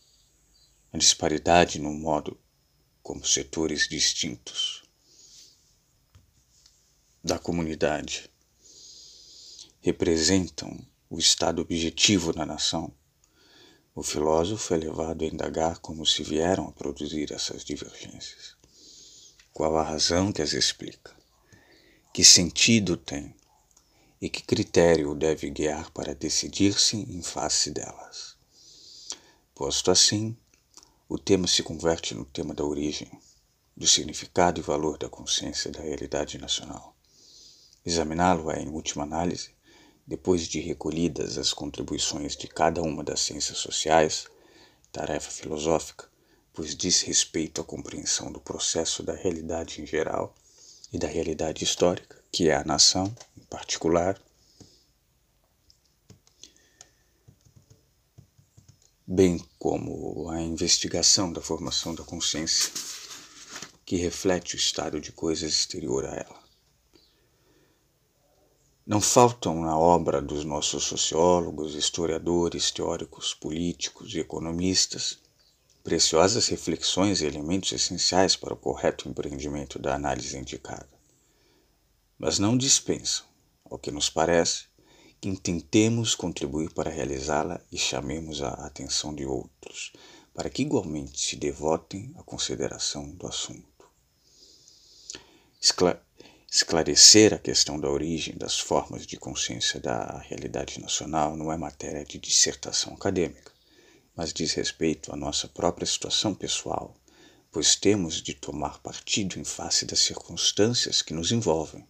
a 0.93 0.99
disparidade 0.99 1.79
no 1.81 1.91
modo 1.91 2.39
como 3.03 3.25
setores 3.25 3.89
distintos 3.89 4.83
da 7.25 7.39
comunidade 7.39 8.31
representam 9.81 10.87
o 11.09 11.19
estado 11.19 11.63
objetivo 11.63 12.31
da 12.31 12.45
nação, 12.45 12.95
o 13.95 14.03
filósofo 14.03 14.75
é 14.75 14.77
levado 14.77 15.25
a 15.25 15.29
indagar 15.29 15.79
como 15.79 16.05
se 16.05 16.23
vieram 16.23 16.69
a 16.69 16.73
produzir 16.73 17.33
essas 17.33 17.65
divergências. 17.65 18.54
Qual 19.57 19.79
a 19.79 19.85
razão 19.85 20.33
que 20.33 20.43
as 20.43 20.53
explica? 20.53 21.15
Que 22.13 22.25
sentido 22.25 22.97
tem? 22.97 23.33
E 24.21 24.29
que 24.29 24.43
critério 24.43 25.13
o 25.13 25.15
deve 25.15 25.49
guiar 25.49 25.93
para 25.93 26.13
decidir-se 26.13 26.97
em 26.97 27.23
face 27.23 27.71
delas? 27.71 28.35
Posto 29.55 29.93
assim, 29.93 30.37
o 31.09 31.17
tema 31.17 31.47
se 31.47 31.63
converte 31.63 32.17
no 32.17 32.25
tema 32.25 32.53
da 32.53 32.65
origem, 32.65 33.09
do 33.77 33.87
significado 33.87 34.59
e 34.59 34.65
valor 34.65 34.99
da 34.99 35.09
consciência 35.09 35.71
da 35.71 35.81
realidade 35.81 36.37
nacional. 36.37 36.97
Examiná-lo 37.87 38.51
é, 38.51 38.61
em 38.61 38.69
última 38.69 39.05
análise, 39.05 39.55
depois 40.05 40.49
de 40.49 40.59
recolhidas 40.59 41.39
as 41.39 41.53
contribuições 41.53 42.37
de 42.37 42.49
cada 42.49 42.83
uma 42.83 43.05
das 43.05 43.21
ciências 43.21 43.59
sociais, 43.59 44.27
tarefa 44.91 45.31
filosófica, 45.31 46.13
pois 46.55 46.77
diz 46.77 47.03
respeito 47.03 47.61
à 47.61 47.65
compreensão 47.65 48.31
do 48.31 48.41
processo 48.41 49.03
da 49.03 49.13
realidade 49.13 49.83
em 49.83 49.87
geral 49.87 50.33
e 50.93 50.99
da 50.99 51.09
realidade 51.09 51.65
histórica, 51.65 52.23
que 52.31 52.49
é 52.49 52.55
a 52.55 52.63
nação, 52.63 53.13
em 53.37 53.43
particular, 53.47 54.21
bem 59.05 59.45
como 59.59 60.31
a 60.31 60.41
investigação 60.41 61.33
da 61.33 61.43
formação 61.43 61.93
da 61.93 62.05
consciência, 62.05 62.73
que 63.85 63.97
reflete 63.97 64.55
o 64.55 64.57
estado 64.57 65.01
de 65.01 65.11
coisas 65.11 65.53
exterior 65.53 66.07
a 66.07 66.15
ela. 66.15 66.45
Não 68.87 69.01
faltam 69.01 69.61
na 69.61 69.77
obra 69.77 70.23
dos 70.23 70.45
nossos 70.45 70.85
sociólogos, 70.85 71.75
historiadores, 71.75 72.71
teóricos, 72.71 73.35
políticos 73.35 74.15
e 74.15 74.21
economistas 74.21 75.24
preciosas 75.85 76.49
reflexões 76.49 77.21
e 77.21 77.27
elementos 77.27 77.71
essenciais 77.71 78.35
para 78.35 78.55
o 78.55 78.57
correto 78.57 79.07
empreendimento 79.07 79.79
da 79.79 79.95
análise 79.95 80.35
indicada. 80.35 80.89
Mas 82.19 82.39
não 82.39 82.57
dispensam, 82.57 83.27
ao 83.67 83.79
que 83.79 83.91
nos 83.91 84.09
parece, 84.09 84.65
que 85.21 85.29
intentemos 85.29 86.15
contribuir 86.15 86.73
para 86.73 86.89
realizá-la 86.89 87.61
e 87.71 87.77
chamemos 87.77 88.43
a 88.43 88.49
atenção 88.67 89.15
de 89.15 89.27
outros, 89.27 89.93
para 90.33 90.49
que 90.49 90.63
igualmente 90.63 91.21
se 91.21 91.37
devotem 91.37 92.15
à 92.17 92.23
consideração 92.23 93.11
do 93.11 93.27
assunto. 93.27 93.65
Esclarecer 96.51 97.35
a 97.35 97.39
questão 97.39 97.79
da 97.79 97.91
origem 97.91 98.37
das 98.39 98.59
formas 98.59 99.07
de 99.07 99.19
consciência 99.19 99.79
da 99.79 100.19
realidade 100.19 100.81
nacional 100.81 101.37
não 101.37 101.53
é 101.53 101.59
matéria 101.59 102.07
de 102.07 102.19
dissertação 102.19 102.95
acadêmica, 102.95 103.54
mas 104.17 104.33
diz 104.33 104.53
respeito 104.53 105.13
à 105.13 105.17
nossa 105.17 105.49
própria 105.49 105.87
situação 105.87 106.35
pessoal, 106.35 106.95
pois 107.51 107.77
temos 107.77 108.23
de 108.23 108.35
tomar 108.35 108.79
partido 108.81 109.39
em 109.39 109.45
face 109.45 109.85
das 109.85 110.01
circunstâncias 110.01 111.03
que 111.03 111.15
nos 111.15 111.33
envolvem, 111.33 111.87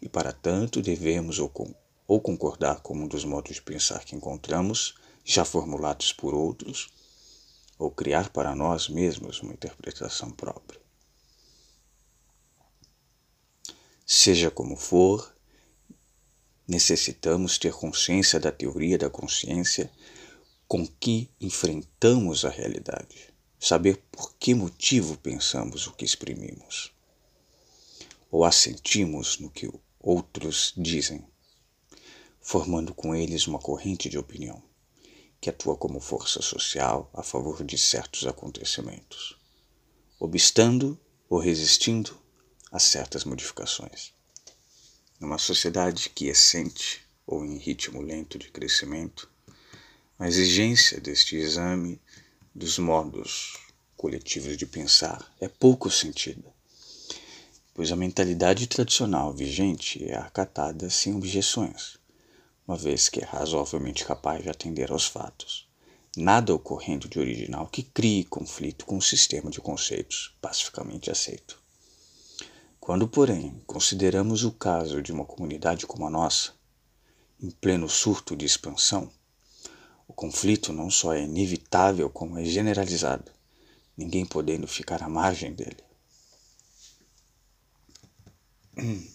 e 0.00 0.08
para 0.08 0.32
tanto 0.32 0.82
devemos 0.82 1.38
ou, 1.38 1.48
com, 1.48 1.74
ou 2.06 2.20
concordar 2.20 2.80
com 2.80 2.94
um 2.94 3.08
dos 3.08 3.24
modos 3.24 3.56
de 3.56 3.62
pensar 3.62 4.04
que 4.04 4.14
encontramos, 4.14 4.94
já 5.24 5.44
formulados 5.44 6.12
por 6.12 6.34
outros, 6.34 6.88
ou 7.78 7.90
criar 7.90 8.30
para 8.30 8.54
nós 8.54 8.88
mesmos 8.88 9.40
uma 9.40 9.52
interpretação 9.52 10.30
própria. 10.30 10.80
Seja 14.04 14.50
como 14.50 14.76
for, 14.76 15.34
necessitamos 16.66 17.58
ter 17.58 17.72
consciência 17.72 18.38
da 18.38 18.52
teoria 18.52 18.96
da 18.96 19.10
consciência 19.10 19.90
com 20.68 20.86
que 20.86 21.30
enfrentamos 21.40 22.44
a 22.44 22.48
realidade, 22.48 23.32
saber 23.58 24.02
por 24.10 24.34
que 24.34 24.54
motivo 24.54 25.16
pensamos 25.18 25.86
o 25.86 25.92
que 25.92 26.04
exprimimos, 26.04 26.92
ou 28.30 28.44
assentimos 28.44 29.38
no 29.38 29.50
que 29.50 29.70
outros 30.00 30.72
dizem, 30.76 31.26
formando 32.40 32.94
com 32.94 33.14
eles 33.14 33.46
uma 33.46 33.58
corrente 33.58 34.08
de 34.08 34.18
opinião 34.18 34.62
que 35.40 35.50
atua 35.50 35.76
como 35.76 36.00
força 36.00 36.42
social 36.42 37.10
a 37.14 37.22
favor 37.22 37.62
de 37.62 37.78
certos 37.78 38.26
acontecimentos, 38.26 39.38
obstando 40.18 40.98
ou 41.28 41.38
resistindo 41.38 42.18
a 42.72 42.78
certas 42.78 43.24
modificações. 43.24 44.12
Numa 45.20 45.38
sociedade 45.38 46.10
que 46.10 46.28
é 46.28 46.34
sente 46.34 47.02
ou 47.26 47.44
em 47.44 47.58
ritmo 47.58 48.02
lento 48.02 48.38
de 48.38 48.50
crescimento, 48.50 49.30
a 50.18 50.26
exigência 50.26 50.98
deste 50.98 51.36
exame 51.36 52.00
dos 52.54 52.78
modos 52.78 53.58
coletivos 53.94 54.56
de 54.56 54.64
pensar 54.64 55.30
é 55.38 55.46
pouco 55.46 55.90
sentida, 55.90 56.50
pois 57.74 57.92
a 57.92 57.96
mentalidade 57.96 58.66
tradicional 58.66 59.34
vigente 59.34 60.02
é 60.04 60.16
acatada 60.16 60.88
sem 60.88 61.14
objeções, 61.14 61.98
uma 62.66 62.78
vez 62.78 63.10
que 63.10 63.20
é 63.20 63.26
razoavelmente 63.26 64.06
capaz 64.06 64.42
de 64.42 64.48
atender 64.48 64.90
aos 64.90 65.04
fatos, 65.04 65.68
nada 66.16 66.54
ocorrendo 66.54 67.06
de 67.08 67.18
original 67.18 67.66
que 67.66 67.82
crie 67.82 68.24
conflito 68.24 68.86
com 68.86 68.96
o 68.96 69.02
sistema 69.02 69.50
de 69.50 69.60
conceitos 69.60 70.34
pacificamente 70.40 71.10
aceito. 71.10 71.62
Quando, 72.80 73.06
porém, 73.06 73.62
consideramos 73.66 74.44
o 74.44 74.52
caso 74.52 75.02
de 75.02 75.12
uma 75.12 75.26
comunidade 75.26 75.86
como 75.86 76.06
a 76.06 76.10
nossa, 76.10 76.54
em 77.38 77.50
pleno 77.50 77.86
surto 77.86 78.34
de 78.34 78.46
expansão, 78.46 79.12
conflito 80.16 80.72
não 80.72 80.90
só 80.90 81.12
é 81.12 81.22
inevitável, 81.22 82.08
como 82.08 82.38
é 82.38 82.44
generalizado, 82.44 83.30
ninguém 83.94 84.24
podendo 84.24 84.66
ficar 84.66 85.02
à 85.02 85.08
margem 85.08 85.52
dele. 85.52 85.84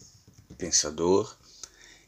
Pensador 0.58 1.36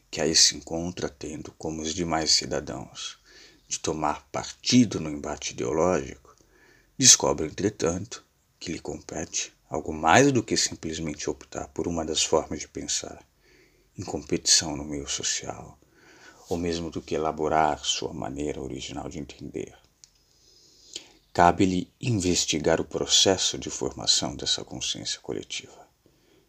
que 0.08 0.20
aí 0.20 0.36
se 0.36 0.56
encontra 0.56 1.08
tendo, 1.08 1.50
como 1.58 1.82
os 1.82 1.92
demais 1.92 2.30
cidadãos, 2.30 3.18
de 3.66 3.80
tomar 3.80 4.28
partido 4.30 5.00
no 5.00 5.10
embate 5.10 5.52
ideológico, 5.52 6.36
descobre, 6.96 7.46
entretanto, 7.46 8.24
que 8.60 8.70
lhe 8.70 8.78
compete 8.78 9.52
algo 9.68 9.92
mais 9.92 10.30
do 10.30 10.40
que 10.40 10.56
simplesmente 10.56 11.28
optar 11.28 11.66
por 11.66 11.88
uma 11.88 12.04
das 12.04 12.22
formas 12.22 12.60
de 12.60 12.68
pensar, 12.68 13.26
em 13.98 14.04
competição 14.04 14.76
no 14.76 14.84
meio 14.84 15.08
social, 15.08 15.76
ou 16.48 16.56
mesmo 16.56 16.90
do 16.90 17.02
que 17.02 17.14
elaborar 17.14 17.84
sua 17.84 18.12
maneira 18.12 18.60
original 18.60 19.08
de 19.08 19.18
entender. 19.18 19.74
Cabe-lhe 21.32 21.90
investigar 22.00 22.80
o 22.80 22.84
processo 22.84 23.58
de 23.58 23.70
formação 23.70 24.36
dessa 24.36 24.64
consciência 24.64 25.20
coletiva, 25.20 25.88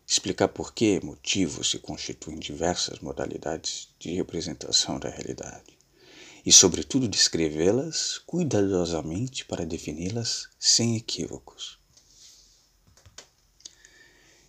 explicar 0.08 0.50
por 0.50 0.74
que 0.74 1.04
motivos 1.04 1.72
se 1.72 1.80
constituem 1.80 2.38
diversas 2.38 3.00
modalidades 3.00 3.90
de 3.98 4.14
representação 4.14 5.00
da 5.00 5.10
realidade 5.10 5.76
e, 6.46 6.52
sobretudo, 6.52 7.08
descrevê-las 7.08 8.20
cuidadosamente 8.20 9.46
para 9.46 9.66
defini-las 9.66 10.48
sem 10.60 10.96
equívocos 10.96 11.80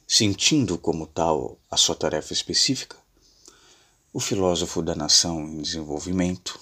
sentindo 0.07 0.79
como 0.79 1.07
tal 1.07 1.59
a 1.71 1.77
sua 1.77 1.97
tarefa 1.97 2.33
específica, 2.33 2.97
o 4.17 4.19
filósofo 4.19 4.81
da 4.81 4.95
nação 4.95 5.43
em 5.43 5.61
desenvolvimento 5.61 6.59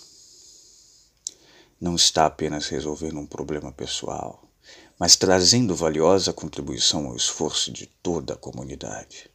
não 1.81 1.95
está 1.95 2.27
apenas 2.27 2.67
resolvendo 2.67 3.21
um 3.21 3.27
problema 3.27 3.71
pessoal, 3.71 4.51
mas 4.99 5.15
trazendo 5.15 5.73
valiosa 5.73 6.33
contribuição 6.33 7.07
ao 7.07 7.15
esforço 7.15 7.71
de 7.71 7.87
toda 7.87 8.35
a 8.35 8.37
comunidade. 8.37 9.31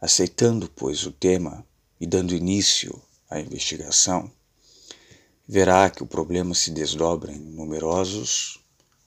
Aceitando, 0.00 0.70
pois, 0.76 1.04
o 1.06 1.10
tema 1.10 1.66
e 2.00 2.06
dando 2.06 2.36
início 2.36 3.02
à 3.28 3.40
investigação, 3.40 4.30
verá 5.44 5.90
que 5.90 6.04
o 6.04 6.06
problema 6.06 6.54
se 6.54 6.70
desdobra 6.70 7.32
em 7.32 7.40
numerosos 7.40 8.60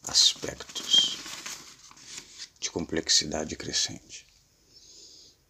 aspectos 0.04 1.18
de 2.60 2.70
complexidade 2.70 3.56
crescente. 3.56 4.28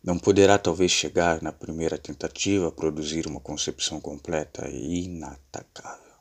Não 0.07 0.17
poderá 0.17 0.57
talvez 0.57 0.89
chegar 0.89 1.41
na 1.41 1.51
primeira 1.51 1.97
tentativa 1.97 2.69
a 2.69 2.71
produzir 2.71 3.27
uma 3.27 3.41
concepção 3.41 3.99
completa 3.99 4.65
e 4.69 5.03
inatacável. 5.03 6.13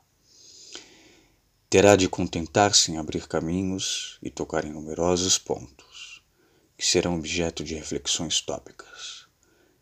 terá 1.71 1.95
de 1.95 2.09
contentar-se 2.09 2.91
em 2.91 2.97
abrir 2.97 3.29
caminhos 3.29 4.19
e 4.21 4.29
tocar 4.29 4.65
em 4.65 4.73
numerosos 4.73 5.39
pontos, 5.39 6.21
que 6.77 6.85
serão 6.85 7.15
objeto 7.15 7.63
de 7.63 7.77
reflexões 7.77 8.41
tópicas, 8.41 9.29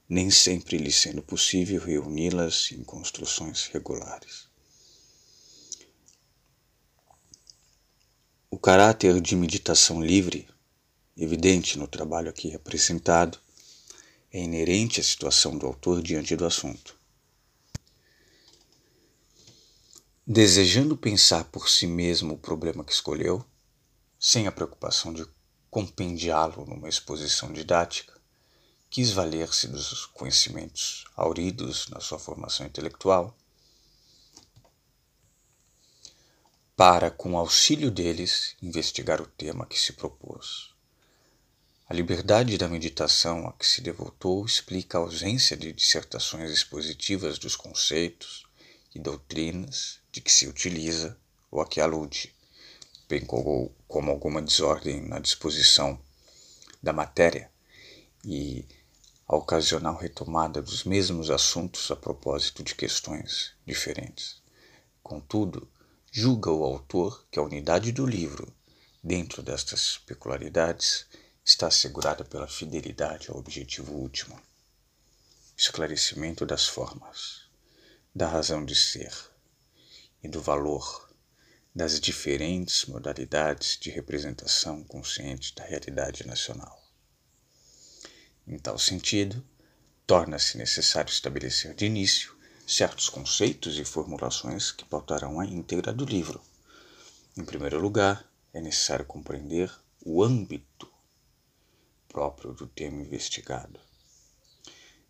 nem 0.06 0.30
sempre 0.30 0.76
lhe 0.76 0.92
sendo 0.92 1.22
possível 1.22 1.80
reuni-las 1.80 2.72
em 2.72 2.84
construções 2.84 3.68
regulares. 3.68 4.50
O 8.50 8.58
caráter 8.58 9.18
de 9.18 9.34
meditação 9.34 10.02
livre, 10.04 10.46
evidente 11.16 11.78
no 11.78 11.88
trabalho 11.88 12.28
aqui 12.28 12.54
apresentado, 12.54 13.42
é 14.34 14.40
inerente 14.40 14.98
à 14.98 15.04
situação 15.04 15.56
do 15.56 15.64
autor 15.64 16.02
diante 16.02 16.34
do 16.34 16.44
assunto. 16.44 16.98
Desejando 20.26 20.96
pensar 20.96 21.44
por 21.44 21.70
si 21.70 21.86
mesmo 21.86 22.34
o 22.34 22.38
problema 22.38 22.82
que 22.82 22.92
escolheu, 22.92 23.44
sem 24.18 24.48
a 24.48 24.52
preocupação 24.52 25.14
de 25.14 25.24
compendiá-lo 25.70 26.66
numa 26.66 26.88
exposição 26.88 27.52
didática, 27.52 28.20
quis 28.90 29.12
valer-se 29.12 29.68
dos 29.68 30.04
conhecimentos 30.06 31.04
auridos 31.14 31.86
na 31.90 32.00
sua 32.00 32.18
formação 32.18 32.66
intelectual 32.66 33.36
para, 36.74 37.08
com 37.08 37.38
auxílio 37.38 37.88
deles, 37.88 38.56
investigar 38.60 39.20
o 39.20 39.28
tema 39.28 39.64
que 39.64 39.78
se 39.78 39.92
propôs. 39.92 40.73
A 41.86 41.92
liberdade 41.92 42.56
da 42.56 42.66
meditação 42.66 43.46
a 43.46 43.52
que 43.52 43.66
se 43.66 43.82
devotou 43.82 44.46
explica 44.46 44.96
a 44.96 45.02
ausência 45.02 45.54
de 45.54 45.70
dissertações 45.70 46.50
expositivas 46.50 47.38
dos 47.38 47.54
conceitos 47.54 48.46
e 48.94 48.98
doutrinas 48.98 50.00
de 50.10 50.22
que 50.22 50.32
se 50.32 50.46
utiliza 50.46 51.14
ou 51.50 51.60
a 51.60 51.68
que 51.68 51.82
alude, 51.82 52.34
bem 53.06 53.22
como, 53.26 53.70
como 53.86 54.10
alguma 54.10 54.40
desordem 54.40 55.02
na 55.02 55.18
disposição 55.18 56.00
da 56.82 56.90
matéria 56.90 57.50
e 58.24 58.64
a 59.28 59.36
ocasional 59.36 59.98
retomada 59.98 60.62
dos 60.62 60.84
mesmos 60.84 61.28
assuntos 61.28 61.90
a 61.90 61.96
propósito 61.96 62.62
de 62.62 62.74
questões 62.74 63.52
diferentes. 63.66 64.42
Contudo, 65.02 65.70
julga 66.10 66.50
o 66.50 66.64
autor 66.64 67.26
que 67.30 67.38
a 67.38 67.42
unidade 67.42 67.92
do 67.92 68.06
livro, 68.06 68.50
dentro 69.02 69.42
destas 69.42 69.98
peculiaridades, 70.06 71.04
está 71.44 71.66
assegurada 71.66 72.24
pela 72.24 72.48
fidelidade 72.48 73.28
ao 73.28 73.36
objetivo 73.36 73.92
último, 73.92 74.40
esclarecimento 75.54 76.46
das 76.46 76.66
formas, 76.66 77.42
da 78.14 78.26
razão 78.26 78.64
de 78.64 78.74
ser 78.74 79.12
e 80.22 80.28
do 80.28 80.40
valor 80.40 81.10
das 81.74 82.00
diferentes 82.00 82.86
modalidades 82.86 83.76
de 83.78 83.90
representação 83.90 84.82
consciente 84.84 85.54
da 85.54 85.64
realidade 85.64 86.26
nacional. 86.26 86.82
Em 88.46 88.58
tal 88.58 88.78
sentido, 88.78 89.44
torna-se 90.06 90.56
necessário 90.56 91.10
estabelecer 91.10 91.74
de 91.74 91.84
início 91.84 92.34
certos 92.66 93.10
conceitos 93.10 93.78
e 93.78 93.84
formulações 93.84 94.72
que 94.72 94.84
pautarão 94.84 95.38
a 95.38 95.44
íntegra 95.44 95.92
do 95.92 96.06
livro. 96.06 96.40
Em 97.36 97.44
primeiro 97.44 97.78
lugar, 97.78 98.26
é 98.54 98.62
necessário 98.62 99.04
compreender 99.04 99.70
o 100.00 100.22
âmbito 100.22 100.93
próprio 102.14 102.52
do 102.52 102.68
tema 102.68 103.02
investigado. 103.02 103.80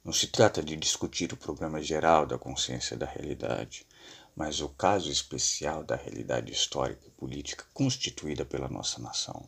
Não 0.03 0.11
se 0.11 0.27
trata 0.29 0.63
de 0.63 0.75
discutir 0.75 1.35
o 1.35 1.37
problema 1.37 1.83
geral 1.83 2.25
da 2.25 2.39
consciência 2.39 2.97
da 2.97 3.05
realidade, 3.05 3.87
mas 4.35 4.63
o 4.63 4.71
caso 4.71 5.11
especial 5.13 5.85
da 5.85 5.97
realidade 5.97 6.51
histórica 6.51 7.07
e 7.07 7.11
política 7.11 7.67
constituída 7.75 8.47
pela 8.47 8.69
nossa 8.69 9.03
nação. 9.03 9.47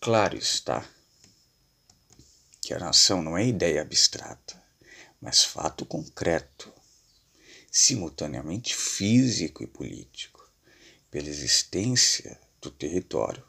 Claro 0.00 0.36
está 0.36 0.84
que 2.60 2.74
a 2.74 2.78
nação 2.80 3.22
não 3.22 3.38
é 3.38 3.46
ideia 3.46 3.80
abstrata, 3.80 4.60
mas 5.20 5.44
fato 5.44 5.86
concreto, 5.86 6.72
simultaneamente 7.70 8.74
físico 8.74 9.62
e 9.62 9.66
político, 9.68 10.44
pela 11.08 11.28
existência 11.28 12.38
do 12.60 12.70
território, 12.70 13.47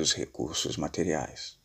dos 0.00 0.14
recursos 0.14 0.78
materiais, 0.78 1.58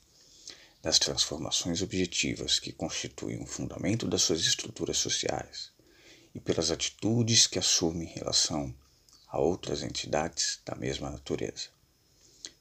das 0.81 0.99
transformações 0.99 1.81
objetivas 1.81 2.59
que 2.59 2.73
constituem 2.73 3.41
o 3.41 3.45
fundamento 3.45 4.05
das 4.05 4.23
suas 4.23 4.41
estruturas 4.41 4.97
sociais 4.97 5.71
e 6.33 6.39
pelas 6.41 6.69
atitudes 6.69 7.47
que 7.47 7.57
assume 7.57 8.03
em 8.03 8.13
relação 8.13 8.75
a 9.29 9.39
outras 9.39 9.83
entidades 9.83 10.59
da 10.65 10.75
mesma 10.75 11.09
natureza, 11.09 11.69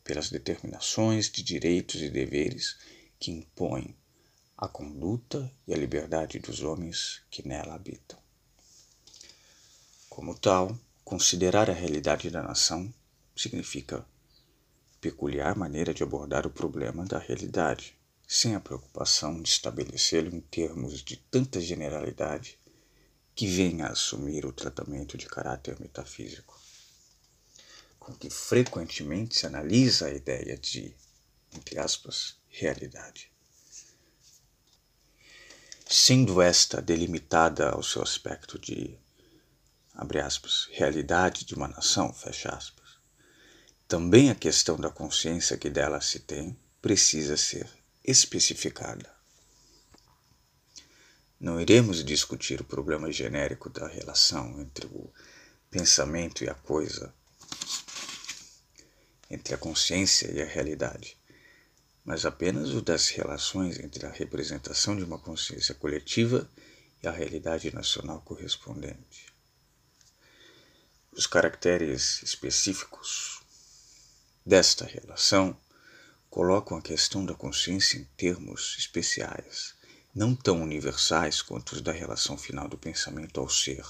pelas 0.04 0.30
determinações 0.30 1.28
de 1.28 1.42
direitos 1.42 2.00
e 2.00 2.08
deveres 2.08 2.76
que 3.18 3.32
impõem 3.32 3.96
a 4.56 4.68
conduta 4.68 5.52
e 5.66 5.74
a 5.74 5.76
liberdade 5.76 6.38
dos 6.38 6.62
homens 6.62 7.20
que 7.28 7.46
nela 7.48 7.74
habitam. 7.74 8.20
Como 10.08 10.38
tal, 10.38 10.78
considerar 11.04 11.68
a 11.68 11.74
realidade 11.74 12.30
da 12.30 12.44
nação 12.44 12.94
significa 13.34 14.06
peculiar 15.04 15.54
maneira 15.54 15.92
de 15.92 16.02
abordar 16.02 16.46
o 16.46 16.50
problema 16.50 17.04
da 17.04 17.18
realidade, 17.18 17.94
sem 18.26 18.54
a 18.54 18.60
preocupação 18.60 19.42
de 19.42 19.50
estabelecê-lo 19.50 20.34
em 20.34 20.40
termos 20.40 21.02
de 21.02 21.18
tanta 21.18 21.60
generalidade 21.60 22.58
que 23.34 23.46
venha 23.46 23.84
a 23.84 23.90
assumir 23.90 24.46
o 24.46 24.52
tratamento 24.52 25.18
de 25.18 25.26
caráter 25.26 25.78
metafísico, 25.78 26.58
com 27.98 28.14
que 28.14 28.30
frequentemente 28.30 29.38
se 29.38 29.44
analisa 29.46 30.06
a 30.06 30.14
ideia 30.14 30.56
de, 30.56 30.96
entre 31.54 31.78
aspas, 31.78 32.38
realidade. 32.48 33.30
Sendo 35.86 36.40
esta 36.40 36.80
delimitada 36.80 37.68
ao 37.68 37.82
seu 37.82 38.00
aspecto 38.00 38.58
de, 38.58 38.98
abre 39.92 40.20
aspas, 40.20 40.66
realidade 40.72 41.44
de 41.44 41.54
uma 41.54 41.68
nação, 41.68 42.10
fecha 42.10 42.48
aspas, 42.48 42.83
também 43.86 44.30
a 44.30 44.34
questão 44.34 44.76
da 44.76 44.90
consciência 44.90 45.56
que 45.56 45.70
dela 45.70 46.00
se 46.00 46.20
tem 46.20 46.56
precisa 46.80 47.36
ser 47.36 47.68
especificada. 48.04 49.12
Não 51.40 51.60
iremos 51.60 52.04
discutir 52.04 52.60
o 52.60 52.64
problema 52.64 53.10
genérico 53.12 53.68
da 53.68 53.86
relação 53.86 54.60
entre 54.60 54.86
o 54.86 55.10
pensamento 55.70 56.44
e 56.44 56.48
a 56.48 56.54
coisa, 56.54 57.14
entre 59.30 59.54
a 59.54 59.58
consciência 59.58 60.30
e 60.30 60.40
a 60.40 60.46
realidade 60.46 61.16
mas 62.04 62.26
apenas 62.26 62.70
o 62.74 62.82
das 62.82 63.08
relações 63.08 63.78
entre 63.78 64.04
a 64.04 64.10
representação 64.10 64.94
de 64.94 65.02
uma 65.02 65.18
consciência 65.18 65.74
coletiva 65.74 66.48
e 67.02 67.08
a 67.08 67.10
realidade 67.10 67.74
nacional 67.74 68.20
correspondente. 68.20 69.32
Os 71.12 71.26
caracteres 71.26 72.22
específicos 72.22 73.33
desta 74.44 74.84
relação 74.84 75.56
colocam 76.28 76.76
a 76.76 76.82
questão 76.82 77.24
da 77.24 77.32
consciência 77.32 77.96
em 77.96 78.04
termos 78.16 78.76
especiais, 78.78 79.74
não 80.14 80.34
tão 80.34 80.60
universais 80.62 81.40
quanto 81.40 81.72
os 81.72 81.80
da 81.80 81.92
relação 81.92 82.36
final 82.36 82.68
do 82.68 82.76
pensamento 82.76 83.40
ao 83.40 83.48
ser, 83.48 83.86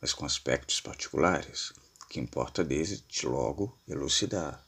mas 0.00 0.14
com 0.14 0.24
aspectos 0.24 0.80
particulares 0.80 1.72
que 2.08 2.18
importa 2.18 2.64
desde 2.64 3.26
logo 3.26 3.78
elucidar. 3.86 4.64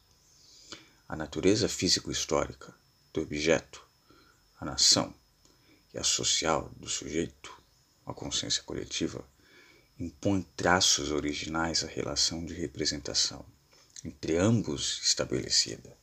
A 1.08 1.16
natureza 1.16 1.68
físico-histórica 1.68 2.74
do 3.14 3.22
objeto, 3.22 3.86
a 4.60 4.64
nação 4.64 5.14
e 5.94 5.98
a 5.98 6.04
social 6.04 6.70
do 6.76 6.88
sujeito, 6.88 7.56
a 8.04 8.12
consciência 8.12 8.62
coletiva, 8.64 9.26
impõe 9.98 10.42
traços 10.56 11.10
originais 11.10 11.84
à 11.84 11.86
relação 11.86 12.44
de 12.44 12.52
representação 12.52 13.55
entre 14.06 14.36
ambos 14.36 15.00
estabelecida, 15.02 15.96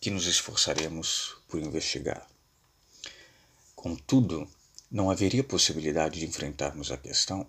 que 0.00 0.10
nos 0.10 0.26
esforçaremos 0.26 1.36
por 1.48 1.60
investigar. 1.60 2.26
Contudo, 3.76 4.50
não 4.90 5.10
haveria 5.10 5.44
possibilidade 5.44 6.18
de 6.18 6.26
enfrentarmos 6.26 6.90
a 6.90 6.96
questão 6.96 7.46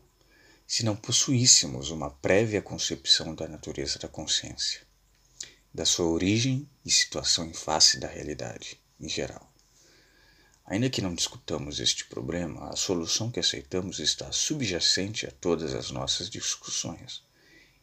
se 0.67 0.85
não 0.85 0.95
possuíssemos 0.95 1.89
uma 1.89 2.11
prévia 2.11 2.61
concepção 2.61 3.33
da 3.33 3.47
natureza 3.47 3.97
da 3.97 4.07
consciência 4.07 4.81
da 5.73 5.85
sua 5.85 6.07
origem 6.07 6.69
e 6.85 6.91
situação 6.91 7.45
em 7.45 7.53
face 7.53 7.97
da 7.97 8.07
realidade 8.07 8.77
em 8.99 9.07
geral. 9.07 9.51
Ainda 10.65 10.89
que 10.89 11.01
não 11.01 11.15
discutamos 11.15 11.79
este 11.79 12.05
problema, 12.05 12.69
a 12.69 12.75
solução 12.75 13.31
que 13.31 13.39
aceitamos 13.39 13.99
está 13.99 14.31
subjacente 14.31 15.25
a 15.25 15.31
todas 15.31 15.73
as 15.73 15.89
nossas 15.89 16.29
discussões 16.29 17.23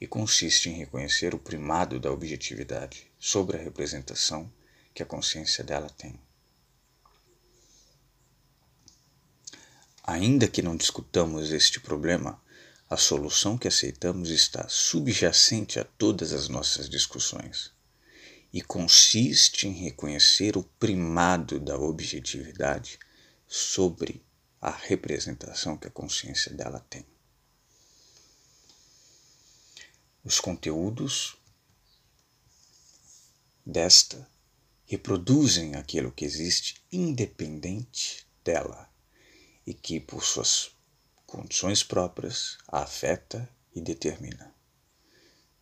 e 0.00 0.06
consiste 0.06 0.68
em 0.68 0.74
reconhecer 0.74 1.34
o 1.34 1.38
primado 1.38 1.98
da 1.98 2.10
objetividade 2.10 3.10
sobre 3.18 3.56
a 3.56 3.60
representação 3.60 4.50
que 4.94 5.02
a 5.02 5.06
consciência 5.06 5.64
dela 5.64 5.90
tem. 5.90 6.18
Ainda 10.04 10.48
que 10.48 10.62
não 10.62 10.76
discutamos 10.76 11.52
este 11.52 11.80
problema, 11.80 12.40
a 12.88 12.96
solução 12.96 13.58
que 13.58 13.68
aceitamos 13.68 14.30
está 14.30 14.66
subjacente 14.68 15.78
a 15.78 15.84
todas 15.84 16.32
as 16.32 16.48
nossas 16.48 16.88
discussões 16.88 17.70
e 18.52 18.62
consiste 18.62 19.68
em 19.68 19.72
reconhecer 19.72 20.56
o 20.56 20.62
primado 20.62 21.60
da 21.60 21.76
objetividade 21.76 22.98
sobre 23.46 24.24
a 24.60 24.70
representação 24.70 25.76
que 25.76 25.86
a 25.86 25.90
consciência 25.90 26.52
dela 26.52 26.80
tem. 26.88 27.04
Os 30.28 30.40
conteúdos 30.40 31.38
desta 33.64 34.30
reproduzem 34.84 35.74
aquilo 35.74 36.12
que 36.12 36.22
existe 36.22 36.84
independente 36.92 38.26
dela 38.44 38.92
e 39.66 39.72
que, 39.72 39.98
por 39.98 40.22
suas 40.22 40.70
condições 41.24 41.82
próprias, 41.82 42.58
a 42.68 42.82
afeta 42.82 43.48
e 43.74 43.80
determina. 43.80 44.54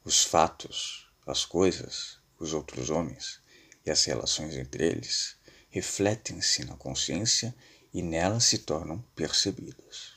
Os 0.02 0.24
fatos, 0.24 1.08
as 1.24 1.44
coisas, 1.44 2.18
os 2.36 2.52
outros 2.52 2.90
homens 2.90 3.40
e 3.84 3.90
as 3.92 4.04
relações 4.04 4.56
entre 4.56 4.84
eles 4.84 5.36
refletem-se 5.70 6.64
na 6.64 6.76
consciência 6.76 7.54
e 7.94 8.02
nela 8.02 8.40
se 8.40 8.58
tornam 8.58 9.00
percebidos. 9.14 10.15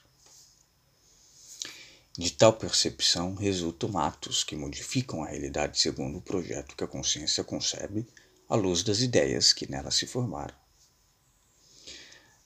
De 2.20 2.32
tal 2.34 2.52
percepção 2.52 3.34
resultam 3.34 3.98
atos 3.98 4.44
que 4.44 4.54
modificam 4.54 5.24
a 5.24 5.30
realidade 5.30 5.80
segundo 5.80 6.18
o 6.18 6.22
projeto 6.22 6.76
que 6.76 6.84
a 6.84 6.88
consciência 6.88 7.46
concebe 7.46 8.06
à 8.50 8.58
luz 8.58 8.84
das 8.84 9.00
ideias 9.00 9.54
que 9.54 9.72
nela 9.72 9.90
se 9.90 10.06
formaram. 10.06 10.54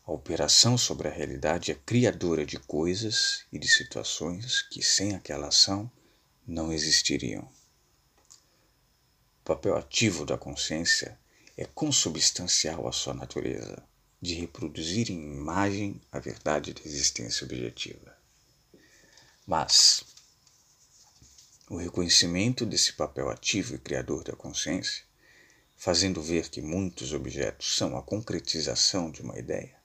A 0.05 0.11
operação 0.11 0.77
sobre 0.77 1.07
a 1.07 1.11
realidade 1.11 1.71
é 1.71 1.75
criadora 1.87 2.45
de 2.45 2.59
coisas 2.59 3.45
e 3.51 3.57
de 3.57 3.67
situações 3.67 4.61
que, 4.61 4.83
sem 4.83 5.15
aquela 5.15 5.47
ação, 5.47 5.91
não 6.45 6.71
existiriam. 6.71 7.41
O 9.41 9.43
papel 9.43 9.75
ativo 9.75 10.23
da 10.23 10.37
consciência 10.37 11.19
é 11.57 11.65
consubstancial 11.65 12.87
à 12.87 12.91
sua 12.91 13.15
natureza, 13.15 13.83
de 14.21 14.35
reproduzir 14.35 15.09
em 15.09 15.33
imagem 15.33 15.99
a 16.11 16.19
verdade 16.19 16.75
da 16.75 16.81
existência 16.85 17.43
objetiva. 17.43 18.12
Mas 19.45 20.03
o 21.69 21.77
reconhecimento 21.77 22.65
desse 22.65 22.93
papel 22.93 23.29
ativo 23.29 23.75
e 23.75 23.79
criador 23.79 24.23
da 24.23 24.33
consciência, 24.33 25.03
fazendo 25.75 26.21
ver 26.21 26.49
que 26.49 26.61
muitos 26.61 27.11
objetos 27.11 27.75
são 27.75 27.97
a 27.97 28.01
concretização 28.01 29.11
de 29.11 29.21
uma 29.21 29.37
ideia, 29.37 29.75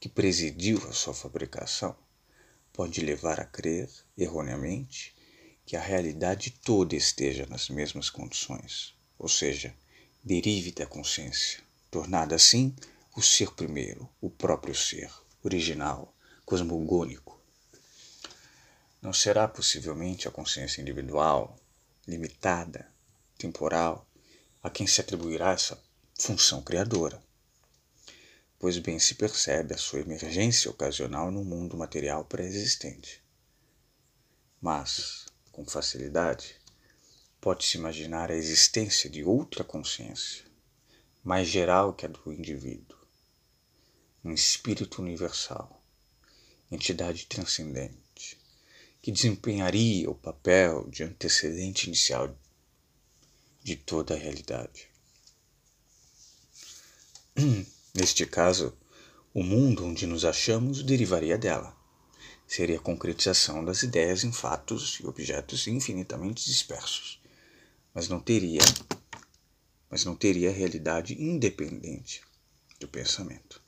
que 0.00 0.08
presidiu 0.08 0.78
a 0.88 0.92
sua 0.92 1.12
fabricação 1.12 1.96
pode 2.72 3.00
levar 3.00 3.40
a 3.40 3.44
crer, 3.44 3.90
erroneamente, 4.16 5.14
que 5.64 5.76
a 5.76 5.80
realidade 5.80 6.50
toda 6.62 6.94
esteja 6.94 7.46
nas 7.46 7.68
mesmas 7.68 8.10
condições, 8.10 8.94
ou 9.18 9.28
seja, 9.28 9.74
derive 10.22 10.72
da 10.72 10.86
consciência, 10.86 11.60
tornada 11.90 12.34
assim 12.34 12.74
o 13.16 13.22
ser 13.22 13.50
primeiro, 13.52 14.08
o 14.20 14.28
próprio 14.28 14.74
ser, 14.74 15.10
original, 15.42 16.14
cosmogônico. 16.44 17.35
Não 19.06 19.12
será 19.12 19.46
possivelmente 19.46 20.26
a 20.26 20.32
consciência 20.32 20.80
individual, 20.80 21.56
limitada, 22.08 22.92
temporal, 23.38 24.04
a 24.60 24.68
quem 24.68 24.84
se 24.84 25.00
atribuirá 25.00 25.52
essa 25.52 25.80
função 26.18 26.60
criadora. 26.60 27.22
Pois 28.58 28.76
bem 28.78 28.98
se 28.98 29.14
percebe 29.14 29.72
a 29.72 29.78
sua 29.78 30.00
emergência 30.00 30.68
ocasional 30.68 31.30
no 31.30 31.44
mundo 31.44 31.76
material 31.76 32.24
pré-existente. 32.24 33.22
Mas, 34.60 35.26
com 35.52 35.64
facilidade, 35.64 36.56
pode-se 37.40 37.78
imaginar 37.78 38.32
a 38.32 38.36
existência 38.36 39.08
de 39.08 39.22
outra 39.22 39.62
consciência, 39.62 40.44
mais 41.22 41.46
geral 41.46 41.92
que 41.94 42.06
a 42.06 42.08
do 42.08 42.32
indivíduo, 42.32 42.98
um 44.24 44.32
espírito 44.32 45.00
universal, 45.00 45.80
entidade 46.72 47.26
transcendente, 47.26 48.05
que 49.06 49.12
desempenharia 49.12 50.10
o 50.10 50.16
papel 50.16 50.88
de 50.90 51.04
antecedente 51.04 51.86
inicial 51.86 52.36
de 53.62 53.76
toda 53.76 54.14
a 54.14 54.18
realidade. 54.18 54.88
Neste 57.94 58.26
caso, 58.26 58.76
o 59.32 59.44
mundo 59.44 59.86
onde 59.86 60.08
nos 60.08 60.24
achamos 60.24 60.82
derivaria 60.82 61.38
dela. 61.38 61.72
Seria 62.48 62.78
a 62.78 62.82
concretização 62.82 63.64
das 63.64 63.84
ideias 63.84 64.24
em 64.24 64.32
fatos 64.32 64.98
e 64.98 65.06
objetos 65.06 65.68
infinitamente 65.68 66.44
dispersos, 66.44 67.22
mas 67.94 68.08
não 68.08 68.18
teria 68.18 68.58
mas 69.88 70.04
não 70.04 70.16
teria 70.16 70.50
realidade 70.50 71.14
independente 71.14 72.22
do 72.80 72.88
pensamento. 72.88 73.62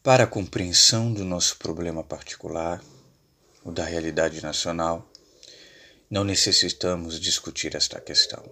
Para 0.00 0.24
a 0.24 0.26
compreensão 0.28 1.12
do 1.12 1.24
nosso 1.24 1.56
problema 1.56 2.04
particular, 2.04 2.80
o 3.64 3.72
da 3.72 3.84
realidade 3.84 4.40
nacional, 4.40 5.10
não 6.08 6.22
necessitamos 6.22 7.20
discutir 7.20 7.74
esta 7.74 8.00
questão, 8.00 8.42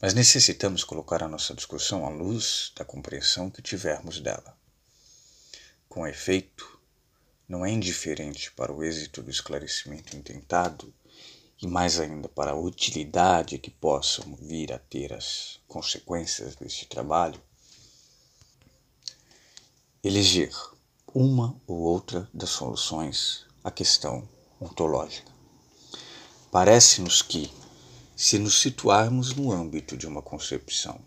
mas 0.00 0.12
necessitamos 0.12 0.84
colocar 0.84 1.22
a 1.22 1.28
nossa 1.28 1.54
discussão 1.54 2.04
à 2.04 2.10
luz 2.10 2.70
da 2.76 2.84
compreensão 2.84 3.50
que 3.50 3.62
tivermos 3.62 4.20
dela. 4.20 4.54
Com 5.88 6.06
efeito, 6.06 6.78
não 7.48 7.64
é 7.64 7.70
indiferente 7.70 8.52
para 8.52 8.70
o 8.70 8.84
êxito 8.84 9.22
do 9.22 9.30
esclarecimento 9.30 10.14
intentado 10.14 10.92
e 11.60 11.66
mais 11.66 11.98
ainda 11.98 12.28
para 12.28 12.50
a 12.50 12.60
utilidade 12.60 13.58
que 13.58 13.70
possam 13.70 14.36
vir 14.36 14.70
a 14.70 14.78
ter 14.78 15.14
as 15.14 15.58
consequências 15.66 16.54
deste 16.56 16.86
trabalho, 16.86 17.40
eleger 20.04 20.52
uma 21.14 21.54
ou 21.64 21.78
outra 21.78 22.28
das 22.34 22.50
soluções 22.50 23.46
à 23.62 23.70
questão 23.70 24.28
ontológica. 24.60 25.30
Parece-nos 26.50 27.22
que, 27.22 27.52
se 28.16 28.36
nos 28.36 28.60
situarmos 28.60 29.32
no 29.34 29.52
âmbito 29.52 29.96
de 29.96 30.08
uma 30.08 30.20
concepção 30.20 31.00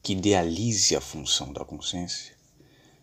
que 0.00 0.12
idealize 0.12 0.94
a 0.94 1.00
função 1.00 1.52
da 1.52 1.64
consciência, 1.64 2.36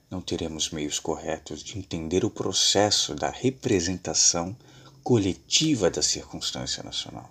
não 0.10 0.22
teremos 0.22 0.70
meios 0.70 0.98
corretos 0.98 1.62
de 1.62 1.78
entender 1.78 2.24
o 2.24 2.30
processo 2.30 3.14
da 3.14 3.30
representação 3.30 4.56
coletiva 5.04 5.90
da 5.90 6.02
circunstância 6.02 6.84
nacional. 6.84 7.30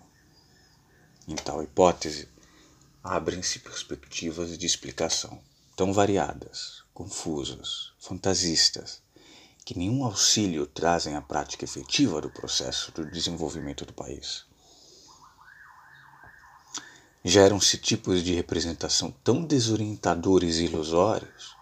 Em 1.26 1.34
tal 1.34 1.62
hipótese, 1.62 2.28
abrem-se 3.02 3.60
perspectivas 3.60 4.58
de 4.58 4.66
explicação 4.66 5.40
tão 5.74 5.94
variadas, 5.94 6.79
confusas, 7.00 7.94
fantasistas, 7.98 9.00
que 9.64 9.78
nenhum 9.78 10.04
auxílio 10.04 10.66
trazem 10.66 11.16
à 11.16 11.22
prática 11.22 11.64
efetiva 11.64 12.20
do 12.20 12.28
processo 12.28 12.92
do 12.92 13.10
desenvolvimento 13.10 13.86
do 13.86 13.92
país. 13.94 14.44
Geram-se 17.24 17.78
tipos 17.78 18.22
de 18.22 18.34
representação 18.34 19.10
tão 19.24 19.42
desorientadores 19.42 20.56
e 20.56 20.64
ilusórios 20.64 21.56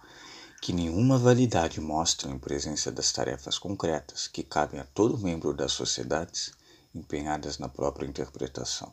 que 0.60 0.72
nenhuma 0.72 1.16
validade 1.16 1.80
mostram 1.80 2.32
em 2.32 2.38
presença 2.38 2.90
das 2.90 3.12
tarefas 3.12 3.56
concretas 3.58 4.26
que 4.26 4.42
cabem 4.42 4.80
a 4.80 4.84
todo 4.86 5.16
membro 5.16 5.54
das 5.54 5.70
sociedades 5.70 6.50
empenhadas 6.92 7.58
na 7.58 7.68
própria 7.68 8.08
interpretação. 8.08 8.92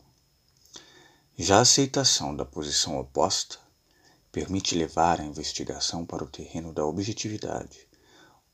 Já 1.36 1.58
a 1.58 1.62
aceitação 1.62 2.36
da 2.36 2.45
posição 2.45 2.99
oposta 2.99 3.64
permite 4.36 4.76
levar 4.76 5.21
a 5.21 5.24
investigação 5.24 6.06
para 6.06 6.21
o 6.21 6.30
terreno 6.30 6.74
da 6.74 6.86
objetividade, 6.86 7.88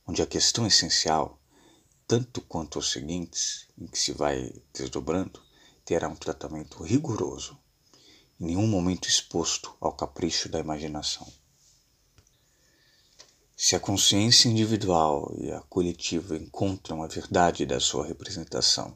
onde 0.06 0.22
a 0.22 0.28
questão 0.28 0.68
essencial, 0.68 1.42
tanto 2.08 2.40
quanto 2.40 2.78
os 2.78 2.92
seguintes, 2.92 3.68
em 3.76 3.88
que 3.88 3.98
se 3.98 4.12
vai 4.12 4.54
desdobrando, 4.72 5.42
terá 5.84 6.08
um 6.08 6.16
tratamento 6.16 6.84
rigoroso, 6.84 7.58
em 8.40 8.46
nenhum 8.46 8.68
momento 8.68 9.10
exposto 9.10 9.76
ao 9.82 9.92
capricho 9.92 10.48
da 10.48 10.60
imaginação. 10.60 11.28
Se 13.58 13.76
a 13.76 13.80
consciência 13.80 14.50
individual 14.50 15.34
e 15.40 15.52
a 15.52 15.62
coletiva 15.62 16.38
encontram 16.38 17.02
a 17.02 17.08
verdade 17.08 17.66
da 17.66 17.80
sua 17.80 18.06
representação 18.06 18.96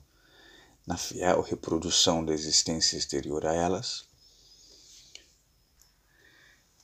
na 0.86 0.98
fiel 0.98 1.42
reprodução 1.42 2.24
da 2.24 2.32
existência 2.32 2.96
exterior 2.96 3.44
a 3.44 3.56
elas, 3.56 4.06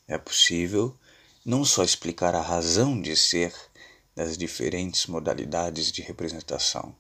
é 0.08 0.18
possível 0.18 0.98
não 1.46 1.66
só 1.66 1.84
explicar 1.84 2.36
a 2.36 2.42
razão 2.42 3.02
de 3.02 3.16
ser 3.16 3.54
das 4.16 4.38
diferentes 4.38 5.08
modalidades 5.08 5.92
de 5.92 6.02
representação. 6.02 6.96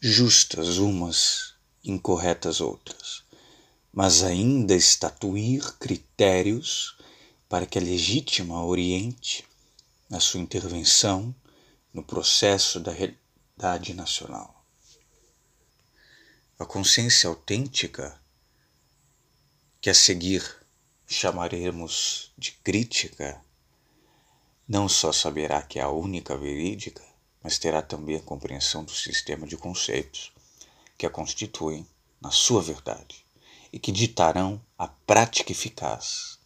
Justas 0.00 0.78
umas, 0.78 1.54
incorretas 1.82 2.60
outras, 2.60 3.24
mas 3.92 4.22
ainda 4.22 4.74
estatuir 4.74 5.76
critérios 5.78 6.96
para 7.48 7.66
que 7.66 7.78
a 7.78 7.82
legítima 7.82 8.64
oriente 8.64 9.44
a 10.10 10.20
sua 10.20 10.40
intervenção 10.40 11.34
no 11.92 12.02
processo 12.02 12.80
da 12.80 12.92
realidade 12.92 13.94
nacional. 13.94 14.64
A 16.58 16.64
consciência 16.64 17.28
autêntica, 17.28 18.20
que 19.80 19.88
a 19.88 19.94
seguir 19.94 20.44
chamaremos 21.06 22.32
de 22.36 22.50
crítica, 22.52 23.40
não 24.68 24.88
só 24.88 25.12
saberá 25.12 25.62
que 25.62 25.78
é 25.78 25.82
a 25.82 25.88
única 25.88 26.36
verídica, 26.36 27.02
mas 27.42 27.58
terá 27.58 27.80
também 27.80 28.16
a 28.16 28.20
compreensão 28.20 28.84
do 28.84 28.90
sistema 28.90 29.46
de 29.46 29.56
conceitos 29.56 30.32
que 30.96 31.06
a 31.06 31.10
constituem 31.10 31.86
na 32.20 32.32
sua 32.32 32.60
verdade 32.60 33.24
e 33.72 33.78
que 33.78 33.92
ditarão 33.92 34.60
a 34.76 34.88
prática 34.88 35.52
eficaz. 35.52 36.38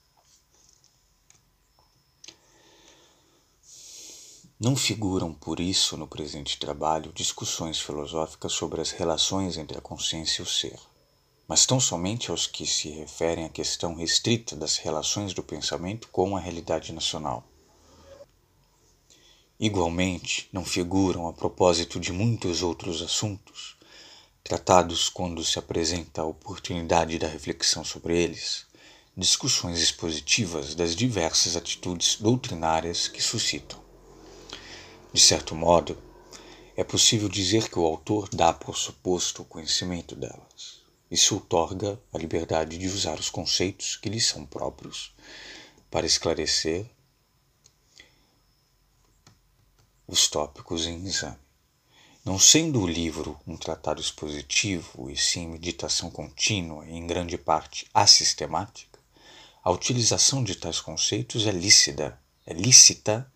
Não 4.60 4.76
figuram, 4.76 5.32
por 5.32 5.58
isso, 5.58 5.96
no 5.96 6.06
presente 6.06 6.58
trabalho 6.58 7.12
discussões 7.12 7.80
filosóficas 7.80 8.52
sobre 8.52 8.80
as 8.80 8.90
relações 8.90 9.56
entre 9.56 9.78
a 9.78 9.80
consciência 9.80 10.42
e 10.42 10.44
o 10.44 10.46
ser, 10.46 10.78
mas 11.46 11.66
tão 11.66 11.78
somente 11.78 12.30
aos 12.30 12.46
que 12.46 12.66
se 12.66 12.88
referem 12.90 13.44
à 13.44 13.48
questão 13.48 13.94
restrita 13.94 14.56
das 14.56 14.76
relações 14.76 15.34
do 15.34 15.42
pensamento 15.42 16.08
com 16.08 16.36
a 16.36 16.40
realidade 16.40 16.92
nacional. 16.92 17.44
Igualmente, 19.58 20.48
não 20.52 20.64
figuram 20.64 21.28
a 21.28 21.32
propósito 21.32 22.00
de 22.00 22.12
muitos 22.12 22.62
outros 22.62 23.00
assuntos, 23.00 23.76
tratados 24.42 25.08
quando 25.08 25.44
se 25.44 25.58
apresenta 25.58 26.22
a 26.22 26.26
oportunidade 26.26 27.18
da 27.18 27.28
reflexão 27.28 27.84
sobre 27.84 28.20
eles, 28.20 28.66
discussões 29.16 29.78
expositivas 29.78 30.74
das 30.74 30.96
diversas 30.96 31.54
atitudes 31.54 32.16
doutrinárias 32.16 33.06
que 33.06 33.22
suscitam. 33.22 33.80
De 35.12 35.20
certo 35.20 35.54
modo, 35.54 35.96
é 36.76 36.82
possível 36.82 37.28
dizer 37.28 37.68
que 37.68 37.78
o 37.78 37.84
autor 37.84 38.28
dá 38.32 38.52
por 38.52 38.76
suposto 38.76 39.42
o 39.42 39.44
conhecimento 39.44 40.16
delas. 40.16 40.81
Isso 41.12 41.36
otorga 41.36 42.00
a 42.10 42.16
liberdade 42.16 42.78
de 42.78 42.86
usar 42.86 43.20
os 43.20 43.28
conceitos 43.28 43.96
que 43.96 44.08
lhe 44.08 44.18
são 44.18 44.46
próprios 44.46 45.14
para 45.90 46.06
esclarecer 46.06 46.86
os 50.08 50.26
tópicos 50.26 50.86
em 50.86 51.04
exame. 51.04 51.36
Não 52.24 52.38
sendo 52.38 52.80
o 52.80 52.86
livro 52.86 53.38
um 53.46 53.58
tratado 53.58 54.00
expositivo 54.00 55.10
e 55.10 55.16
sim 55.18 55.48
meditação 55.48 56.10
contínua 56.10 56.86
e 56.86 56.92
em 56.92 57.06
grande 57.06 57.36
parte 57.36 57.86
assistemática, 57.92 58.98
a 59.62 59.70
utilização 59.70 60.42
de 60.42 60.54
tais 60.54 60.80
conceitos 60.80 61.46
é 61.46 61.52
lícita, 61.52 62.18
é 62.46 62.54
lícita 62.54 63.30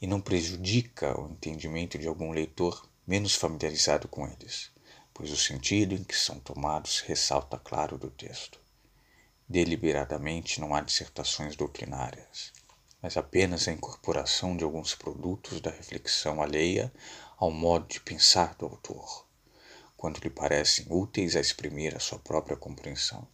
e 0.00 0.06
não 0.06 0.18
prejudica 0.18 1.20
o 1.20 1.30
entendimento 1.30 1.98
de 1.98 2.08
algum 2.08 2.32
leitor 2.32 2.88
menos 3.06 3.34
familiarizado 3.34 4.08
com 4.08 4.26
eles, 4.26 4.70
pois 5.18 5.32
o 5.32 5.36
sentido 5.36 5.96
em 5.96 6.04
que 6.04 6.14
são 6.14 6.38
tomados 6.38 7.00
ressalta 7.00 7.58
claro 7.58 7.98
do 7.98 8.08
texto. 8.08 8.60
Deliberadamente 9.48 10.60
não 10.60 10.72
há 10.72 10.80
dissertações 10.80 11.56
doutrinárias, 11.56 12.52
mas 13.02 13.16
apenas 13.16 13.66
a 13.66 13.72
incorporação 13.72 14.56
de 14.56 14.62
alguns 14.62 14.94
produtos 14.94 15.60
da 15.60 15.72
reflexão 15.72 16.40
alheia 16.40 16.92
ao 17.36 17.50
modo 17.50 17.88
de 17.88 17.98
pensar 17.98 18.54
do 18.54 18.66
autor, 18.66 19.26
quando 19.96 20.20
lhe 20.20 20.30
parecem 20.30 20.86
úteis 20.88 21.34
a 21.34 21.40
exprimir 21.40 21.96
a 21.96 22.00
sua 22.00 22.20
própria 22.20 22.56
compreensão. 22.56 23.26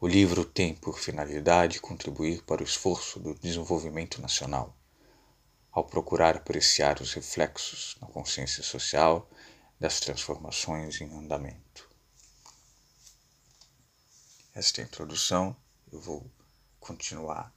O 0.00 0.06
livro 0.06 0.44
tem 0.44 0.72
por 0.72 1.00
finalidade 1.00 1.80
contribuir 1.80 2.44
para 2.44 2.62
o 2.62 2.64
esforço 2.64 3.18
do 3.18 3.34
desenvolvimento 3.34 4.22
nacional, 4.22 4.76
ao 5.72 5.82
procurar 5.82 6.36
apreciar 6.36 7.00
os 7.00 7.12
reflexos 7.12 7.96
na 8.00 8.06
consciência 8.06 8.62
social 8.62 9.28
das 9.80 9.98
transformações 9.98 11.00
em 11.00 11.10
andamento. 11.16 11.88
Esta 14.54 14.82
é 14.82 14.84
introdução, 14.84 15.56
eu 15.90 16.00
vou 16.00 16.30
continuar 16.78 17.52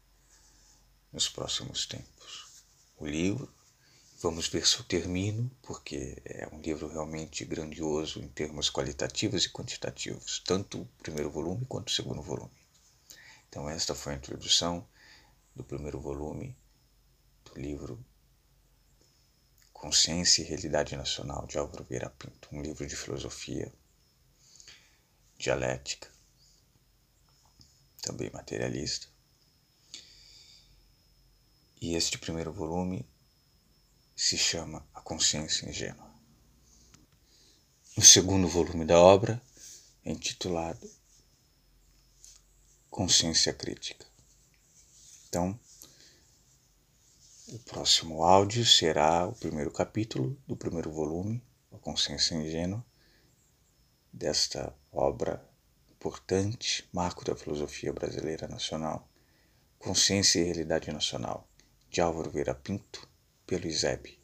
nos 1.12 1.30
próximos 1.30 1.86
tempos. 1.86 2.64
O 2.98 3.06
livro 3.06 3.54
Vamos 4.24 4.48
ver 4.48 4.66
se 4.66 4.80
eu 4.80 4.86
termino, 4.86 5.52
porque 5.62 6.16
é 6.24 6.48
um 6.50 6.62
livro 6.62 6.88
realmente 6.88 7.44
grandioso 7.44 8.22
em 8.22 8.28
termos 8.30 8.70
qualitativos 8.70 9.44
e 9.44 9.50
quantitativos, 9.50 10.42
tanto 10.46 10.84
o 10.84 10.86
primeiro 11.04 11.30
volume 11.30 11.66
quanto 11.66 11.90
o 11.90 11.92
segundo 11.92 12.22
volume. 12.22 12.50
Então, 13.50 13.70
esta 13.70 13.94
foi 13.94 14.14
a 14.14 14.16
introdução 14.16 14.88
do 15.54 15.62
primeiro 15.62 16.00
volume 16.00 16.56
do 17.44 17.60
livro 17.60 18.00
Consciência 19.84 20.42
e 20.42 20.46
Realidade 20.46 20.96
Nacional 20.96 21.46
de 21.46 21.58
Álvaro 21.58 21.84
Vieira 21.84 22.10
Pinto, 22.12 22.48
um 22.54 22.62
livro 22.62 22.88
de 22.88 22.96
filosofia, 22.96 23.70
dialética, 25.38 26.10
também 28.02 28.32
materialista. 28.32 29.08
E 31.82 31.96
este 31.96 32.18
primeiro 32.18 32.54
volume 32.54 33.06
se 34.16 34.38
chama 34.38 34.88
A 34.94 35.02
Consciência 35.02 35.70
Ingênua. 35.70 36.10
O 37.98 38.02
segundo 38.02 38.48
volume 38.48 38.86
da 38.86 38.98
obra 38.98 39.44
é 40.06 40.14
intitulado 40.14 40.90
Consciência 42.90 43.54
Crítica. 43.54 44.06
Então, 45.28 45.60
o 47.54 47.60
próximo 47.60 48.24
áudio 48.24 48.66
será 48.66 49.28
o 49.28 49.36
primeiro 49.36 49.70
capítulo 49.70 50.36
do 50.48 50.58
primeiro 50.58 50.92
volume, 50.92 51.40
A 51.72 51.78
Consciência 51.78 52.34
Ingênua, 52.34 52.84
desta 54.12 54.76
obra 54.92 55.48
importante, 55.92 56.90
marco 56.92 57.24
da 57.24 57.36
filosofia 57.36 57.94
brasileira 57.94 58.48
nacional, 58.48 59.08
Consciência 59.78 60.40
e 60.40 60.46
Realidade 60.46 60.92
Nacional, 60.92 61.48
de 61.92 62.02
Álvaro 62.02 62.32
Vieira 62.32 62.56
Pinto, 62.56 63.08
pelo 63.46 63.68
ISEB. 63.68 64.23